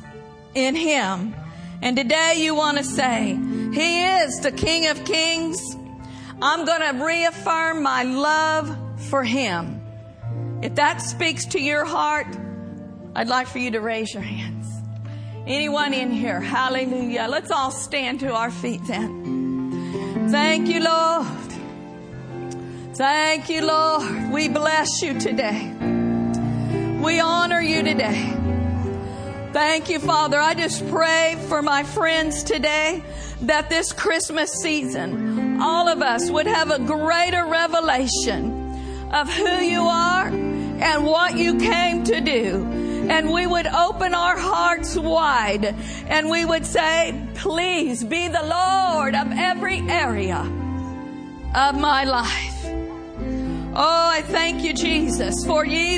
in 0.53 0.75
Him. 0.75 1.35
And 1.81 1.95
today 1.95 2.35
you 2.37 2.55
want 2.55 2.77
to 2.77 2.83
say, 2.83 3.37
He 3.73 4.03
is 4.03 4.39
the 4.41 4.51
King 4.51 4.87
of 4.87 5.05
Kings. 5.05 5.75
I'm 6.41 6.65
going 6.65 6.81
to 6.81 7.03
reaffirm 7.03 7.83
my 7.83 8.03
love 8.03 8.75
for 9.09 9.23
Him. 9.23 9.81
If 10.61 10.75
that 10.75 11.01
speaks 11.01 11.45
to 11.47 11.61
your 11.61 11.85
heart, 11.85 12.27
I'd 13.15 13.27
like 13.27 13.47
for 13.47 13.59
you 13.59 13.71
to 13.71 13.81
raise 13.81 14.13
your 14.13 14.23
hands. 14.23 14.67
Anyone 15.45 15.93
in 15.93 16.11
here? 16.11 16.41
Hallelujah. 16.41 17.27
Let's 17.29 17.51
all 17.51 17.71
stand 17.71 18.19
to 18.19 18.33
our 18.33 18.51
feet 18.51 18.81
then. 18.85 20.29
Thank 20.29 20.67
you, 20.67 20.83
Lord. 20.83 21.27
Thank 22.95 23.49
you, 23.49 23.65
Lord. 23.65 24.31
We 24.31 24.49
bless 24.49 25.01
you 25.01 25.19
today. 25.19 25.73
We 27.01 27.19
honor 27.19 27.61
you 27.61 27.83
today. 27.83 28.36
Thank 29.57 29.89
you, 29.89 29.97
Father. 29.97 30.39
I 30.39 30.53
just 30.53 30.87
pray 30.87 31.35
for 31.47 31.63
my 31.63 31.81
friends 31.81 32.43
today 32.43 33.03
that 33.41 33.71
this 33.71 33.91
Christmas 33.91 34.51
season, 34.51 35.59
all 35.59 35.87
of 35.87 36.03
us 36.03 36.29
would 36.29 36.45
have 36.45 36.69
a 36.69 36.77
greater 36.77 37.43
revelation 37.43 39.09
of 39.11 39.33
who 39.33 39.55
you 39.55 39.81
are 39.81 40.27
and 40.27 41.03
what 41.03 41.35
you 41.39 41.57
came 41.57 42.03
to 42.03 42.21
do 42.21 42.67
and 43.09 43.33
we 43.33 43.47
would 43.47 43.65
open 43.65 44.13
our 44.13 44.37
hearts 44.37 44.95
wide 44.95 45.73
and 46.05 46.29
we 46.29 46.45
would 46.45 46.63
say, 46.63 47.19
please 47.33 48.03
be 48.03 48.27
the 48.27 48.43
Lord 48.43 49.15
of 49.15 49.31
every 49.31 49.79
area 49.89 50.41
of 51.55 51.79
my 51.79 52.03
life. 52.03 52.63
Oh, 53.75 54.09
I 54.11 54.21
thank 54.21 54.61
you, 54.61 54.75
Jesus, 54.75 55.43
for 55.47 55.65
ye 55.65 55.97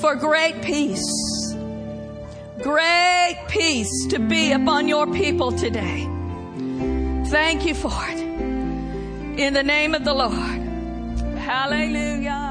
for 0.00 0.14
great 0.14 0.62
peace. 0.62 1.54
Great 2.62 3.38
peace 3.48 4.06
to 4.08 4.18
be 4.18 4.52
upon 4.52 4.88
your 4.88 5.06
people 5.06 5.52
today. 5.52 6.08
Thank 7.26 7.66
you 7.66 7.74
for 7.74 7.92
it. 8.08 8.18
In 9.38 9.54
the 9.54 9.62
name 9.62 9.94
of 9.94 10.04
the 10.04 10.14
Lord. 10.14 10.60
Hallelujah. 11.38 12.47